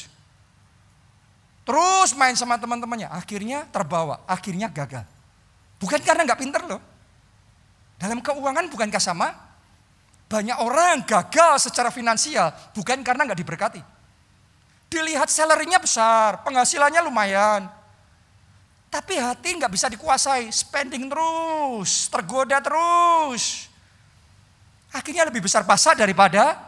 Terus 1.62 2.10
main 2.18 2.34
sama 2.34 2.58
teman-temannya, 2.58 3.06
akhirnya 3.06 3.62
terbawa, 3.70 4.18
akhirnya 4.26 4.66
gagal. 4.66 5.06
Bukan 5.82 5.98
karena 5.98 6.22
nggak 6.22 6.38
pinter 6.38 6.62
loh. 6.62 6.78
Dalam 7.98 8.22
keuangan 8.22 8.70
bukankah 8.70 9.02
sama? 9.02 9.34
Banyak 10.30 10.62
orang 10.62 11.02
gagal 11.02 11.66
secara 11.68 11.90
finansial 11.90 12.54
bukan 12.72 13.02
karena 13.02 13.26
nggak 13.26 13.40
diberkati. 13.42 13.82
Dilihat 14.86 15.26
salary-nya 15.26 15.82
besar, 15.82 16.46
penghasilannya 16.46 17.02
lumayan, 17.02 17.66
tapi 18.92 19.16
hati 19.16 19.56
nggak 19.56 19.72
bisa 19.72 19.88
dikuasai, 19.88 20.52
spending 20.52 21.08
terus, 21.08 22.12
tergoda 22.12 22.60
terus. 22.60 23.72
Akhirnya 24.92 25.24
lebih 25.24 25.40
besar 25.40 25.64
pasak 25.64 25.96
daripada 25.96 26.60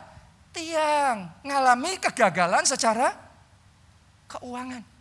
tiang. 0.48 1.28
Ngalami 1.44 2.00
kegagalan 2.00 2.64
secara 2.64 3.12
keuangan. 4.24 4.93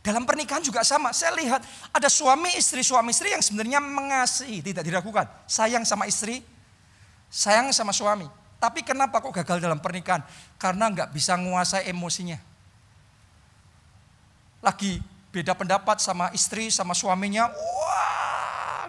Dalam 0.00 0.24
pernikahan 0.24 0.64
juga 0.64 0.80
sama. 0.80 1.12
Saya 1.12 1.36
lihat 1.36 1.60
ada 1.92 2.08
suami 2.08 2.56
istri, 2.56 2.80
suami 2.80 3.12
istri 3.12 3.36
yang 3.36 3.44
sebenarnya 3.44 3.80
mengasihi, 3.84 4.64
tidak 4.64 4.84
diragukan. 4.84 5.28
Sayang 5.44 5.84
sama 5.84 6.08
istri, 6.08 6.40
sayang 7.28 7.68
sama 7.76 7.92
suami. 7.92 8.24
Tapi 8.60 8.80
kenapa 8.84 9.20
kok 9.20 9.32
gagal 9.32 9.60
dalam 9.60 9.80
pernikahan? 9.80 10.24
Karena 10.60 10.88
nggak 10.88 11.12
bisa 11.12 11.36
menguasai 11.36 11.88
emosinya. 11.88 12.36
Lagi 14.60 15.00
beda 15.32 15.56
pendapat 15.56 16.00
sama 16.00 16.28
istri, 16.36 16.68
sama 16.68 16.92
suaminya, 16.92 17.48
wah 17.48 18.19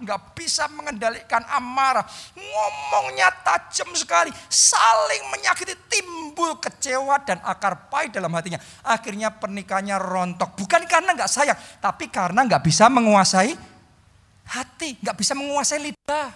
nggak 0.01 0.33
bisa 0.33 0.65
mengendalikan 0.73 1.45
amarah, 1.53 2.03
ngomongnya 2.33 3.29
tajam 3.45 3.93
sekali, 3.93 4.33
saling 4.49 5.29
menyakiti, 5.29 5.77
timbul 5.87 6.57
kecewa 6.57 7.21
dan 7.21 7.37
akar 7.45 7.87
pahit 7.87 8.17
dalam 8.17 8.33
hatinya. 8.33 8.57
Akhirnya 8.81 9.29
pernikahannya 9.29 10.01
rontok, 10.01 10.57
bukan 10.57 10.83
karena 10.89 11.13
nggak 11.13 11.29
sayang, 11.29 11.57
tapi 11.77 12.09
karena 12.09 12.41
nggak 12.43 12.65
bisa 12.65 12.89
menguasai 12.89 13.53
hati, 14.49 14.97
nggak 14.99 15.17
bisa 15.17 15.37
menguasai 15.37 15.79
lidah. 15.79 16.29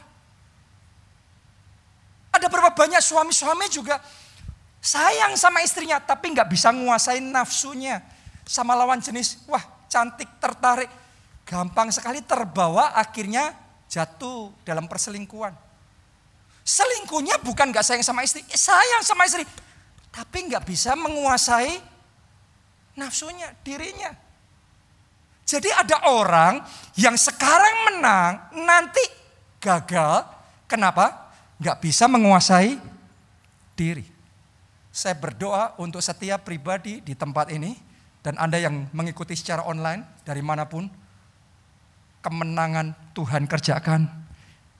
Ada 2.35 2.51
berapa 2.51 2.71
banyak 2.75 2.99
suami-suami 2.99 3.71
juga 3.71 3.97
sayang 4.83 5.33
sama 5.39 5.63
istrinya, 5.65 5.97
tapi 5.97 6.35
nggak 6.35 6.51
bisa 6.51 6.69
menguasai 6.69 7.23
nafsunya. 7.23 8.03
Sama 8.45 8.77
lawan 8.77 9.01
jenis, 9.01 9.41
wah 9.49 9.63
cantik, 9.89 10.29
tertarik. 10.37 11.04
Gampang 11.45 11.93
sekali 11.93 12.25
terbawa 12.25 12.97
akhirnya 12.97 13.53
jatuh 13.85 14.49
dalam 14.65 14.89
perselingkuhan. 14.89 15.53
Selingkuhnya 16.65 17.37
bukan 17.45 17.69
gak 17.69 17.85
sayang 17.85 18.01
sama 18.01 18.25
istri, 18.25 18.41
sayang 18.49 19.05
sama 19.05 19.29
istri. 19.29 19.45
Tapi 20.09 20.49
gak 20.49 20.65
bisa 20.65 20.97
menguasai 20.97 21.77
nafsunya, 22.97 23.53
dirinya. 23.61 24.09
Jadi 25.45 25.69
ada 25.69 26.09
orang 26.09 26.65
yang 26.97 27.13
sekarang 27.13 27.93
menang, 27.93 28.49
nanti 28.65 29.05
gagal. 29.61 30.25
Kenapa? 30.65 31.29
Gak 31.61 31.85
bisa 31.85 32.09
menguasai 32.09 32.81
diri. 33.77 34.09
Saya 34.89 35.13
berdoa 35.13 35.77
untuk 35.77 36.01
setiap 36.01 36.41
pribadi 36.41 37.05
di 37.05 37.13
tempat 37.13 37.53
ini 37.53 37.77
dan 38.25 38.41
Anda 38.41 38.57
yang 38.57 38.89
mengikuti 38.89 39.37
secara 39.37 39.61
online 39.69 40.25
dari 40.25 40.41
mana 40.41 40.65
pun, 40.65 40.89
kemenangan 42.25 43.13
Tuhan 43.13 43.45
kerjakan 43.45 44.25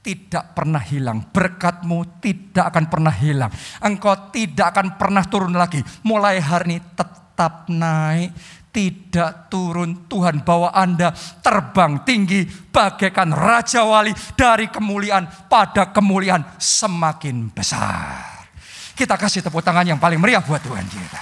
tidak 0.01 0.57
pernah 0.57 0.81
hilang. 0.81 1.29
Berkatmu 1.29 2.21
tidak 2.21 2.73
akan 2.73 2.85
pernah 2.89 3.13
hilang. 3.13 3.53
Engkau 3.81 4.33
tidak 4.33 4.73
akan 4.73 4.97
pernah 4.97 5.25
turun 5.25 5.53
lagi. 5.53 5.81
Mulai 6.05 6.41
hari 6.41 6.77
ini 6.77 6.77
tetap 6.93 7.65
naik, 7.69 8.29
tidak 8.69 9.49
turun. 9.49 10.05
Tuhan 10.05 10.45
bawa 10.45 10.73
Anda 10.77 11.09
terbang 11.41 12.05
tinggi 12.05 12.45
bagaikan 12.45 13.33
Raja 13.33 13.81
Wali 13.81 14.13
dari 14.37 14.69
kemuliaan 14.69 15.49
pada 15.49 15.89
kemuliaan 15.89 16.57
semakin 16.61 17.49
besar. 17.49 18.45
Kita 18.93 19.17
kasih 19.17 19.41
tepuk 19.41 19.65
tangan 19.65 19.89
yang 19.89 19.97
paling 19.97 20.21
meriah 20.21 20.45
buat 20.45 20.61
Tuhan 20.61 20.85
kita. 20.85 21.21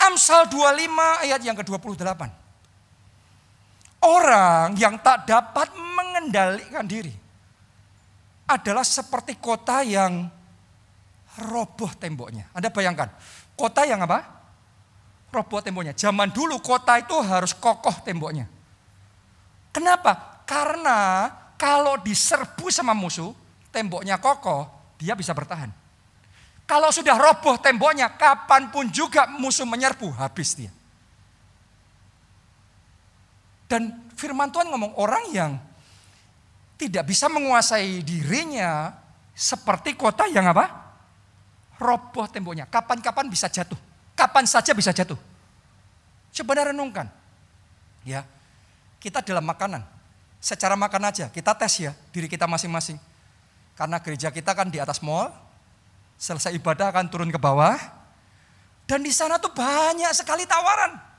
Amsal 0.00 0.48
25 0.48 1.28
ayat 1.28 1.40
yang 1.44 1.54
ke-28. 1.54 2.39
Orang 4.00 4.80
yang 4.80 4.96
tak 5.04 5.28
dapat 5.28 5.76
mengendalikan 5.76 6.88
diri 6.88 7.12
adalah 8.48 8.82
seperti 8.82 9.36
kota 9.36 9.84
yang 9.84 10.24
roboh 11.46 11.92
temboknya. 12.00 12.48
Anda 12.56 12.72
bayangkan, 12.72 13.12
kota 13.54 13.84
yang 13.84 14.00
apa? 14.02 14.24
Roboh 15.30 15.60
temboknya. 15.62 15.94
Zaman 15.94 16.32
dulu 16.32 16.58
kota 16.64 16.96
itu 16.98 17.14
harus 17.20 17.52
kokoh 17.52 17.94
temboknya. 18.02 18.48
Kenapa? 19.70 20.42
Karena 20.48 21.30
kalau 21.54 22.00
diserbu 22.00 22.72
sama 22.72 22.96
musuh, 22.96 23.30
temboknya 23.70 24.18
kokoh, 24.18 24.66
dia 24.98 25.14
bisa 25.14 25.30
bertahan. 25.30 25.70
Kalau 26.66 26.90
sudah 26.90 27.14
roboh 27.20 27.60
temboknya, 27.60 28.10
kapan 28.16 28.72
pun 28.72 28.88
juga 28.90 29.28
musuh 29.28 29.68
menyerbu, 29.68 30.10
habis 30.18 30.56
dia. 30.56 30.72
Dan 33.70 34.10
firman 34.18 34.50
Tuhan 34.50 34.66
ngomong 34.66 34.98
orang 34.98 35.30
yang 35.30 35.52
tidak 36.74 37.06
bisa 37.06 37.30
menguasai 37.30 38.02
dirinya 38.02 38.90
seperti 39.30 39.94
kota 39.94 40.26
yang 40.26 40.50
apa? 40.50 40.66
Roboh 41.78 42.26
temboknya. 42.26 42.66
Kapan-kapan 42.66 43.30
bisa 43.30 43.46
jatuh. 43.46 43.78
Kapan 44.18 44.44
saja 44.50 44.74
bisa 44.74 44.90
jatuh. 44.90 45.16
Coba 46.34 46.66
renungkan. 46.74 47.06
Ya, 48.02 48.26
kita 48.98 49.22
dalam 49.22 49.46
makanan. 49.46 49.86
Secara 50.42 50.74
makan 50.74 51.06
aja, 51.06 51.30
kita 51.30 51.54
tes 51.54 51.78
ya 51.78 51.94
diri 52.10 52.26
kita 52.26 52.50
masing-masing. 52.50 52.98
Karena 53.78 54.02
gereja 54.02 54.34
kita 54.34 54.50
kan 54.50 54.66
di 54.66 54.82
atas 54.82 54.98
mall, 54.98 55.30
Selesai 56.20 56.52
ibadah 56.52 56.92
akan 56.92 57.08
turun 57.08 57.32
ke 57.32 57.40
bawah. 57.40 57.80
Dan 58.84 59.00
di 59.00 59.08
sana 59.08 59.40
tuh 59.40 59.56
banyak 59.56 60.12
sekali 60.12 60.44
tawaran. 60.44 61.09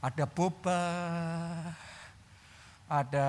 Ada 0.00 0.24
boba, 0.24 0.80
ada 2.88 3.28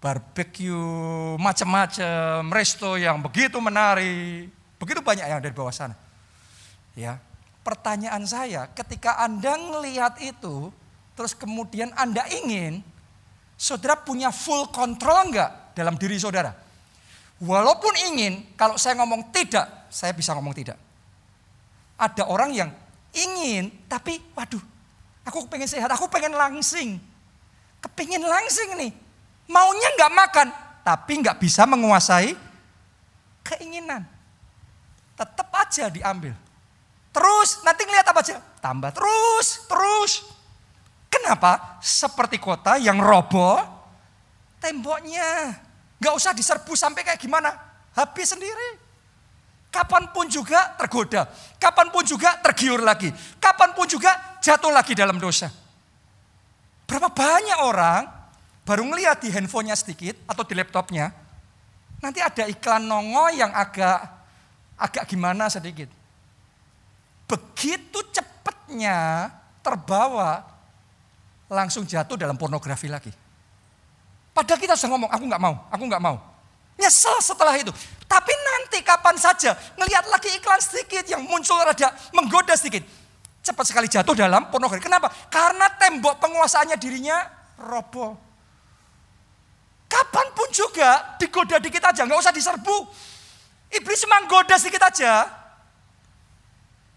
barbecue, 0.00 1.36
macam-macam, 1.36 2.48
resto 2.48 2.96
yang 2.96 3.20
begitu 3.20 3.60
menarik. 3.60 4.48
Begitu 4.80 5.04
banyak 5.04 5.28
yang 5.28 5.38
ada 5.44 5.48
di 5.52 5.52
bawah 5.52 5.70
sana. 5.70 5.92
Ya, 6.96 7.20
pertanyaan 7.60 8.24
saya, 8.24 8.72
ketika 8.72 9.20
Anda 9.20 9.60
melihat 9.60 10.16
itu, 10.24 10.72
terus 11.12 11.36
kemudian 11.36 11.92
Anda 11.92 12.24
ingin, 12.32 12.80
saudara 13.60 14.00
punya 14.00 14.32
full 14.32 14.72
control 14.72 15.28
enggak 15.28 15.76
dalam 15.76 16.00
diri 16.00 16.16
saudara? 16.16 16.56
Walaupun 17.40 17.92
ingin, 18.08 18.56
kalau 18.56 18.80
saya 18.80 18.96
ngomong 18.96 19.28
tidak, 19.28 19.92
saya 19.92 20.16
bisa 20.16 20.32
ngomong 20.32 20.56
tidak. 20.56 20.80
Ada 22.00 22.24
orang 22.32 22.56
yang 22.56 22.72
ingin, 23.14 23.70
tapi 23.90 24.22
waduh, 24.34 24.62
aku 25.26 25.46
pengen 25.50 25.66
sehat, 25.66 25.90
aku 25.90 26.06
pengen 26.10 26.34
langsing. 26.34 26.98
Kepingin 27.80 28.22
langsing 28.22 28.76
nih. 28.76 28.92
Maunya 29.50 29.88
nggak 29.98 30.12
makan, 30.14 30.48
tapi 30.84 31.12
nggak 31.24 31.40
bisa 31.40 31.64
menguasai 31.64 32.36
keinginan. 33.42 34.04
Tetap 35.16 35.48
aja 35.52 35.88
diambil. 35.88 36.32
Terus 37.10 37.60
nanti 37.66 37.82
ngeliat 37.84 38.06
apa 38.06 38.20
aja? 38.22 38.38
Tambah 38.62 38.90
terus, 38.94 39.66
terus. 39.66 40.12
Kenapa? 41.10 41.82
Seperti 41.82 42.38
kota 42.38 42.78
yang 42.78 43.02
roboh 43.02 43.58
temboknya. 44.62 45.58
Gak 46.00 46.14
usah 46.16 46.32
diserbu 46.32 46.72
sampai 46.78 47.02
kayak 47.02 47.20
gimana. 47.20 47.50
Habis 47.92 48.32
sendiri. 48.32 48.78
Kapan 49.70 50.10
pun 50.10 50.26
juga 50.26 50.74
tergoda. 50.74 51.30
Kapan 51.62 51.94
pun 51.94 52.02
juga 52.02 52.34
tergiur 52.42 52.82
lagi. 52.82 53.14
Kapan 53.38 53.70
pun 53.70 53.86
juga 53.86 54.10
jatuh 54.42 54.74
lagi 54.74 54.98
dalam 54.98 55.16
dosa. 55.22 55.46
Berapa 56.90 57.06
banyak 57.06 57.58
orang 57.62 58.02
baru 58.66 58.82
ngeliat 58.82 59.22
di 59.22 59.30
handphonenya 59.30 59.78
sedikit 59.78 60.18
atau 60.26 60.42
di 60.42 60.58
laptopnya, 60.58 61.14
nanti 62.02 62.18
ada 62.18 62.50
iklan 62.50 62.82
nongol 62.82 63.30
yang 63.30 63.54
agak 63.54 64.10
agak 64.74 65.06
gimana 65.06 65.46
sedikit. 65.46 65.86
Begitu 67.30 67.98
cepatnya 68.10 69.30
terbawa, 69.62 70.42
langsung 71.46 71.86
jatuh 71.86 72.18
dalam 72.18 72.34
pornografi 72.34 72.90
lagi. 72.90 73.14
Padahal 74.34 74.58
kita 74.58 74.74
sudah 74.74 74.98
ngomong, 74.98 75.10
aku 75.14 75.24
nggak 75.30 75.42
mau, 75.42 75.54
aku 75.70 75.82
nggak 75.86 76.02
mau. 76.02 76.16
Nyesel 76.74 77.22
setelah 77.22 77.54
itu. 77.54 77.70
Tapi 78.10 78.32
nanti 78.34 78.82
kapan 78.82 79.14
saja 79.14 79.54
ngelihat 79.78 80.10
lagi 80.10 80.34
iklan 80.34 80.58
sedikit 80.58 81.06
yang 81.06 81.22
muncul 81.22 81.62
rada 81.62 81.94
menggoda 82.10 82.58
sedikit. 82.58 82.82
Cepat 83.38 83.70
sekali 83.70 83.86
jatuh 83.86 84.18
dalam 84.18 84.50
pornografi. 84.50 84.82
Kenapa? 84.82 85.06
Karena 85.30 85.70
tembok 85.78 86.18
penguasaannya 86.18 86.74
dirinya 86.74 87.22
roboh. 87.62 88.18
Kapan 89.86 90.26
pun 90.34 90.50
juga 90.50 91.18
digoda 91.22 91.62
dikit 91.62 91.82
aja, 91.86 92.02
nggak 92.02 92.18
usah 92.18 92.34
diserbu. 92.34 92.76
Iblis 93.70 94.02
cuma 94.02 94.26
goda 94.26 94.58
sedikit 94.58 94.82
aja, 94.86 95.30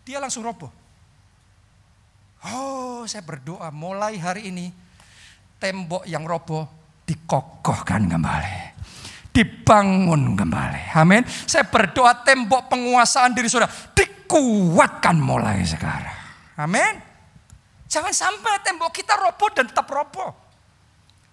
dia 0.02 0.18
langsung 0.18 0.42
roboh. 0.42 0.74
Oh, 2.44 3.06
saya 3.06 3.22
berdoa 3.22 3.70
mulai 3.70 4.18
hari 4.18 4.50
ini 4.50 4.74
tembok 5.62 6.10
yang 6.10 6.26
roboh 6.26 6.66
dikokohkan 7.06 8.10
kembali. 8.10 8.73
Dibangun 9.34 10.38
kembali. 10.38 10.94
Amin. 10.94 11.26
Saya 11.26 11.66
berdoa 11.66 12.22
tembok 12.22 12.70
penguasaan 12.70 13.34
diri 13.34 13.50
saudara 13.50 13.74
dikuatkan 13.98 15.18
mulai 15.18 15.66
sekarang. 15.66 16.14
Amin. 16.54 17.02
Jangan 17.90 18.14
sampai 18.14 18.62
tembok 18.62 18.94
kita 18.94 19.18
roboh 19.18 19.50
dan 19.50 19.66
tetap 19.66 19.90
roboh. 19.90 20.38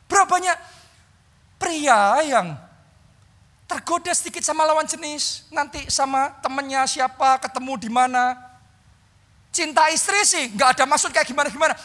Berapa 0.09 0.33
banyak 0.33 0.57
pria 1.61 2.25
yang 2.25 2.57
tergoda 3.69 4.11
sedikit 4.17 4.43
sama 4.43 4.65
lawan 4.65 4.89
jenis, 4.89 5.47
nanti 5.53 5.85
sama 5.93 6.41
temennya 6.41 6.89
siapa, 6.89 7.37
ketemu 7.39 7.73
di 7.77 7.91
mana. 7.93 8.33
Cinta 9.53 9.93
istri 9.93 10.25
sih 10.25 10.57
nggak 10.57 10.81
ada 10.81 10.85
maksud 10.89 11.13
kayak 11.13 11.29
gimana-gimana. 11.29 11.77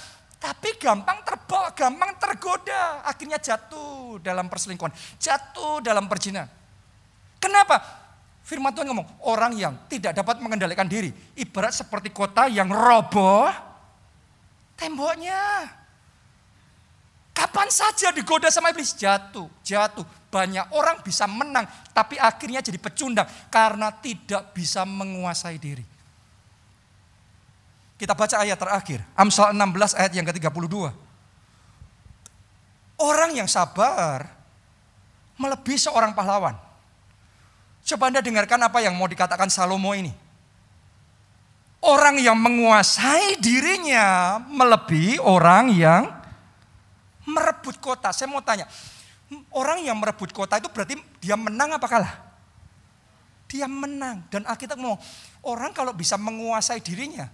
Tapi 0.45 0.77
gampang 0.77 1.25
terbawa, 1.25 1.73
gampang 1.73 2.13
tergoda. 2.21 3.01
Akhirnya 3.01 3.41
jatuh 3.41 4.21
dalam 4.21 4.45
perselingkuhan. 4.45 4.93
Jatuh 5.17 5.81
dalam 5.81 6.05
perjinahan. 6.05 6.45
Kenapa? 7.41 7.81
Firman 8.45 8.69
Tuhan 8.77 8.85
ngomong, 8.93 9.25
orang 9.25 9.57
yang 9.57 9.73
tidak 9.89 10.13
dapat 10.13 10.37
mengendalikan 10.45 10.85
diri. 10.85 11.09
Ibarat 11.33 11.73
seperti 11.73 12.13
kota 12.13 12.45
yang 12.45 12.69
roboh 12.69 13.49
temboknya. 14.77 15.65
Kapan 17.33 17.67
saja 17.73 18.13
digoda 18.13 18.53
sama 18.53 18.69
iblis, 18.69 18.93
jatuh, 18.93 19.49
jatuh. 19.65 20.05
Banyak 20.29 20.77
orang 20.77 21.01
bisa 21.01 21.25
menang, 21.25 21.65
tapi 21.89 22.21
akhirnya 22.21 22.61
jadi 22.61 22.77
pecundang 22.77 23.25
karena 23.49 23.89
tidak 23.97 24.53
bisa 24.53 24.85
menguasai 24.85 25.57
diri. 25.57 25.94
Kita 27.95 28.11
baca 28.11 28.43
ayat 28.43 28.59
terakhir, 28.59 28.99
Amsal 29.15 29.55
16 29.55 29.95
ayat 29.95 30.11
yang 30.11 30.27
ke-32. 30.27 30.91
Orang 32.99 33.31
yang 33.35 33.47
sabar 33.47 34.27
melebihi 35.39 35.79
seorang 35.79 36.11
pahlawan. 36.11 36.55
Coba 37.85 38.11
Anda 38.11 38.19
dengarkan 38.19 38.59
apa 38.67 38.83
yang 38.83 38.95
mau 38.99 39.07
dikatakan 39.07 39.47
Salomo 39.47 39.95
ini. 39.95 40.11
Orang 41.85 42.17
yang 42.17 42.35
menguasai 42.35 43.37
dirinya 43.37 44.41
melebihi 44.41 45.21
orang 45.21 45.69
yang 45.69 46.03
merebut 47.29 47.77
kota. 47.77 48.09
Saya 48.09 48.25
mau 48.25 48.41
tanya, 48.41 48.65
orang 49.53 49.85
yang 49.85 49.95
merebut 49.95 50.33
kota 50.33 50.57
itu 50.57 50.67
berarti 50.67 50.97
dia 51.21 51.37
menang 51.37 51.77
apa 51.77 51.87
kalah? 51.87 52.13
Dia 53.45 53.69
menang. 53.69 54.25
Dan 54.33 54.49
Alkitab 54.49 54.81
ngomong, 54.81 54.97
orang 55.45 55.71
kalau 55.77 55.93
bisa 55.93 56.17
menguasai 56.17 56.81
dirinya, 56.81 57.29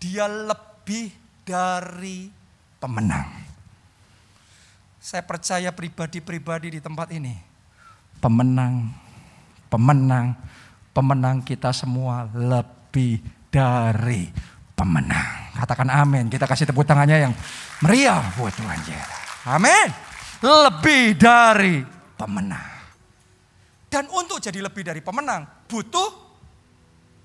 dia 0.00 0.24
lebih 0.24 1.12
dari 1.44 2.32
pemenang. 2.80 3.28
Saya 4.96 5.20
percaya 5.24 5.68
pribadi-pribadi 5.70 6.76
di 6.76 6.80
tempat 6.80 7.12
ini. 7.12 7.36
Pemenang, 8.20 8.88
pemenang, 9.68 10.36
pemenang 10.92 11.44
kita 11.44 11.72
semua 11.72 12.28
lebih 12.32 13.20
dari 13.52 14.28
pemenang. 14.72 15.52
Katakan 15.56 15.88
amin. 15.92 16.32
Kita 16.32 16.48
kasih 16.48 16.68
tepuk 16.72 16.88
tangannya 16.88 17.28
yang 17.28 17.32
meriah 17.84 18.24
buat 18.36 18.52
Tuhan. 18.56 18.80
Amin. 19.48 19.88
Lebih 20.40 21.16
dari 21.20 21.84
pemenang. 22.16 22.80
Dan 23.90 24.06
untuk 24.14 24.38
jadi 24.40 24.62
lebih 24.64 24.86
dari 24.86 25.02
pemenang, 25.04 25.66
butuh 25.66 26.08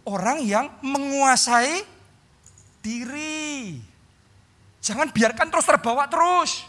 orang 0.09 0.41
yang 0.41 0.65
menguasai 0.81 1.94
diri. 2.85 3.81
Jangan 4.85 5.09
biarkan 5.09 5.49
terus 5.49 5.65
terbawa 5.65 6.05
terus. 6.05 6.61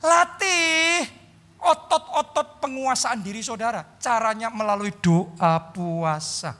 Latih 0.00 1.04
otot-otot 1.60 2.64
penguasaan 2.64 3.20
diri 3.20 3.44
saudara. 3.44 3.84
Caranya 4.00 4.48
melalui 4.48 4.96
doa 5.04 5.60
puasa. 5.60 6.56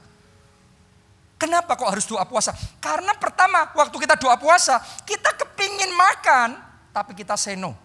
Kenapa 1.41 1.77
kok 1.77 1.89
harus 1.89 2.05
doa 2.05 2.25
puasa? 2.29 2.53
Karena 2.81 3.17
pertama 3.17 3.73
waktu 3.73 3.97
kita 3.97 4.17
doa 4.21 4.37
puasa, 4.37 4.81
kita 5.05 5.33
kepingin 5.37 5.93
makan, 5.93 6.57
tapi 6.93 7.13
kita 7.13 7.37
seno. 7.37 7.77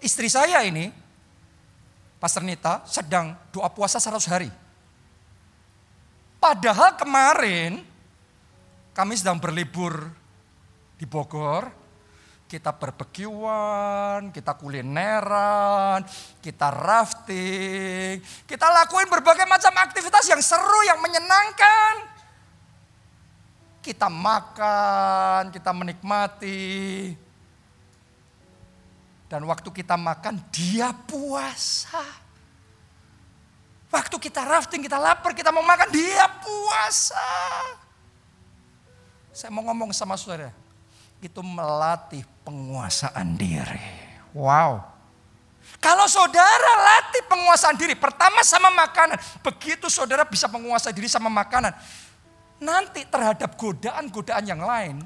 Istri 0.00 0.28
saya 0.28 0.64
ini, 0.64 0.88
Pastor 2.20 2.44
Nita, 2.44 2.84
sedang 2.88 3.36
doa 3.52 3.68
puasa 3.68 4.00
100 4.00 4.32
hari. 4.32 4.48
Padahal 6.40 6.96
kemarin 6.96 7.93
kami 8.94 9.18
sedang 9.18 9.42
berlibur 9.42 10.06
di 10.94 11.02
Bogor, 11.02 11.66
kita 12.46 12.70
berbekiwan, 12.70 14.30
kita 14.30 14.54
kulineran, 14.54 16.06
kita 16.38 16.70
rafting, 16.70 18.22
kita 18.46 18.66
lakuin 18.70 19.10
berbagai 19.10 19.50
macam 19.50 19.74
aktivitas 19.82 20.30
yang 20.30 20.38
seru, 20.38 20.86
yang 20.86 21.02
menyenangkan. 21.02 22.14
Kita 23.82 24.06
makan, 24.06 25.50
kita 25.50 25.74
menikmati. 25.74 27.12
Dan 29.26 29.42
waktu 29.50 29.68
kita 29.74 29.98
makan, 29.98 30.38
dia 30.54 30.94
puasa. 30.94 32.00
Waktu 33.90 34.16
kita 34.22 34.46
rafting, 34.46 34.86
kita 34.86 34.96
lapar, 34.96 35.34
kita 35.34 35.50
mau 35.50 35.66
makan, 35.66 35.90
dia 35.90 36.24
puasa. 36.38 37.28
Saya 39.34 39.50
mau 39.50 39.66
ngomong 39.66 39.90
sama 39.90 40.14
saudara, 40.14 40.54
itu 41.18 41.42
melatih 41.42 42.22
penguasaan 42.46 43.34
diri. 43.34 43.82
Wow. 44.30 44.78
Kalau 45.82 46.06
saudara 46.06 46.70
latih 46.78 47.26
penguasaan 47.26 47.74
diri, 47.74 47.98
pertama 47.98 48.46
sama 48.46 48.70
makanan. 48.70 49.18
Begitu 49.42 49.90
saudara 49.90 50.22
bisa 50.22 50.46
menguasai 50.46 50.94
diri 50.94 51.10
sama 51.10 51.26
makanan. 51.26 51.74
Nanti 52.62 53.02
terhadap 53.10 53.58
godaan-godaan 53.58 54.46
yang 54.46 54.62
lain, 54.62 55.02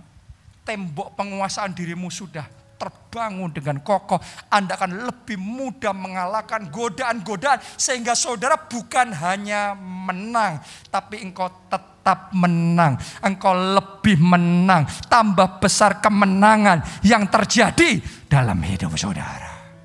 tembok 0.69 1.17
penguasaan 1.17 1.73
dirimu 1.73 2.13
sudah 2.13 2.45
terbangun 2.77 3.49
dengan 3.49 3.81
kokoh. 3.81 4.21
Anda 4.53 4.77
akan 4.77 5.09
lebih 5.09 5.41
mudah 5.41 5.97
mengalahkan 5.97 6.69
godaan-godaan. 6.69 7.65
Sehingga 7.81 8.13
saudara 8.13 8.61
bukan 8.61 9.09
hanya 9.17 9.73
menang, 9.81 10.61
tapi 10.93 11.25
engkau 11.25 11.49
tetap 11.49 11.88
tetap 11.99 12.33
menang. 12.33 12.97
Engkau 13.21 13.53
lebih 13.53 14.17
menang. 14.17 14.89
Tambah 15.13 15.61
besar 15.61 16.01
kemenangan 16.01 16.81
yang 17.05 17.29
terjadi 17.29 18.01
dalam 18.25 18.57
hidup 18.65 18.97
saudara. 18.97 19.77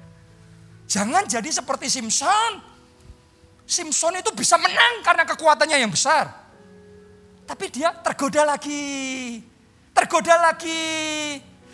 Jangan 0.87 1.27
jadi 1.27 1.49
seperti 1.51 1.91
Simpson. 1.91 2.63
Simpson 3.67 4.15
itu 4.23 4.31
bisa 4.31 4.55
menang 4.55 5.03
karena 5.03 5.27
kekuatannya 5.27 5.83
yang 5.83 5.91
besar. 5.91 6.31
Tapi 7.43 7.67
dia 7.67 7.91
tergoda 7.99 8.47
lagi. 8.47 9.43
Tergoda 9.91 10.39
lagi. 10.39 10.81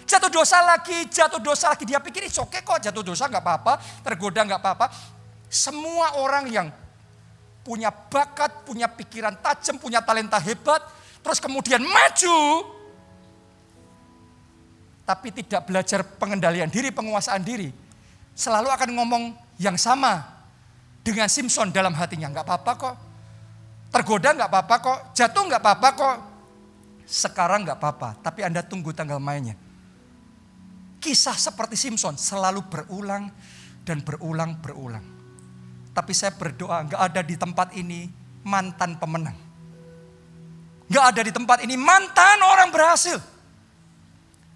Jatuh 0.09 0.33
dosa 0.33 0.65
lagi, 0.65 1.05
jatuh 1.05 1.37
dosa 1.37 1.77
lagi. 1.77 1.85
Dia 1.85 2.01
pikir, 2.01 2.25
oke 2.25 2.49
okay 2.49 2.65
kok 2.65 2.81
jatuh 2.81 3.05
dosa 3.05 3.29
nggak 3.29 3.45
apa-apa, 3.45 3.77
tergoda 4.01 4.41
nggak 4.41 4.57
apa-apa. 4.57 4.89
Semua 5.45 6.17
orang 6.17 6.49
yang 6.49 6.67
punya 7.69 7.93
bakat, 7.93 8.65
punya 8.65 8.89
pikiran 8.89 9.37
tajam, 9.45 9.77
punya 9.77 10.01
talenta 10.01 10.41
hebat, 10.41 10.81
terus 11.21 11.37
kemudian 11.37 11.85
maju, 11.85 12.65
tapi 15.05 15.29
tidak 15.29 15.69
belajar 15.69 16.01
pengendalian 16.01 16.65
diri, 16.65 16.89
penguasaan 16.89 17.45
diri, 17.45 17.69
selalu 18.33 18.73
akan 18.73 18.89
ngomong 18.97 19.23
yang 19.61 19.77
sama 19.77 20.25
dengan 21.05 21.29
Simpson 21.29 21.69
dalam 21.69 21.93
hatinya. 21.93 22.33
Enggak 22.33 22.49
apa-apa 22.49 22.71
kok. 22.73 22.95
Tergoda 23.93 24.33
enggak 24.33 24.49
apa-apa 24.49 24.75
kok. 24.81 24.99
Jatuh 25.13 25.43
enggak 25.45 25.61
apa-apa 25.61 25.89
kok. 25.93 26.15
Sekarang 27.05 27.69
enggak 27.69 27.77
apa-apa. 27.77 28.17
Tapi 28.17 28.49
Anda 28.49 28.65
tunggu 28.65 28.97
tanggal 28.97 29.21
mainnya. 29.21 29.53
Kisah 30.97 31.37
seperti 31.37 31.77
Simpson 31.77 32.17
selalu 32.17 32.65
berulang 32.65 33.29
dan 33.85 34.01
berulang 34.01 34.57
berulang. 34.57 35.18
Tapi 35.99 36.15
saya 36.15 36.31
berdoa 36.31 36.87
nggak 36.87 37.01
ada 37.11 37.19
di 37.19 37.35
tempat 37.35 37.75
ini 37.75 38.07
mantan 38.47 38.95
pemenang. 38.95 39.35
Nggak 40.87 41.05
ada 41.11 41.21
di 41.27 41.31
tempat 41.35 41.57
ini 41.67 41.75
mantan 41.75 42.39
orang 42.39 42.71
berhasil. 42.71 43.19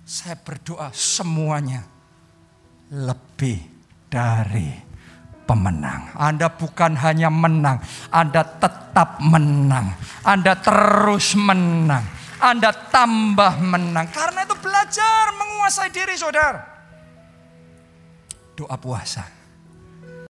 Saya 0.07 0.39
berdoa 0.39 0.87
semuanya 0.95 1.83
lebih 2.95 3.59
dari 4.07 4.71
pemenang. 5.43 6.15
Anda 6.15 6.47
bukan 6.47 6.95
hanya 6.95 7.27
menang, 7.27 7.83
Anda 8.07 8.47
tetap 8.47 9.19
menang. 9.19 9.99
Anda 10.23 10.55
terus 10.55 11.35
menang. 11.35 12.07
Anda 12.39 12.71
tambah 12.71 13.59
menang. 13.59 14.07
Karena 14.15 14.47
itu 14.47 14.55
belajar 14.63 15.35
menguasai 15.35 15.91
diri 15.91 16.15
saudara. 16.15 16.63
Doa 18.55 18.79
puasa 18.79 19.42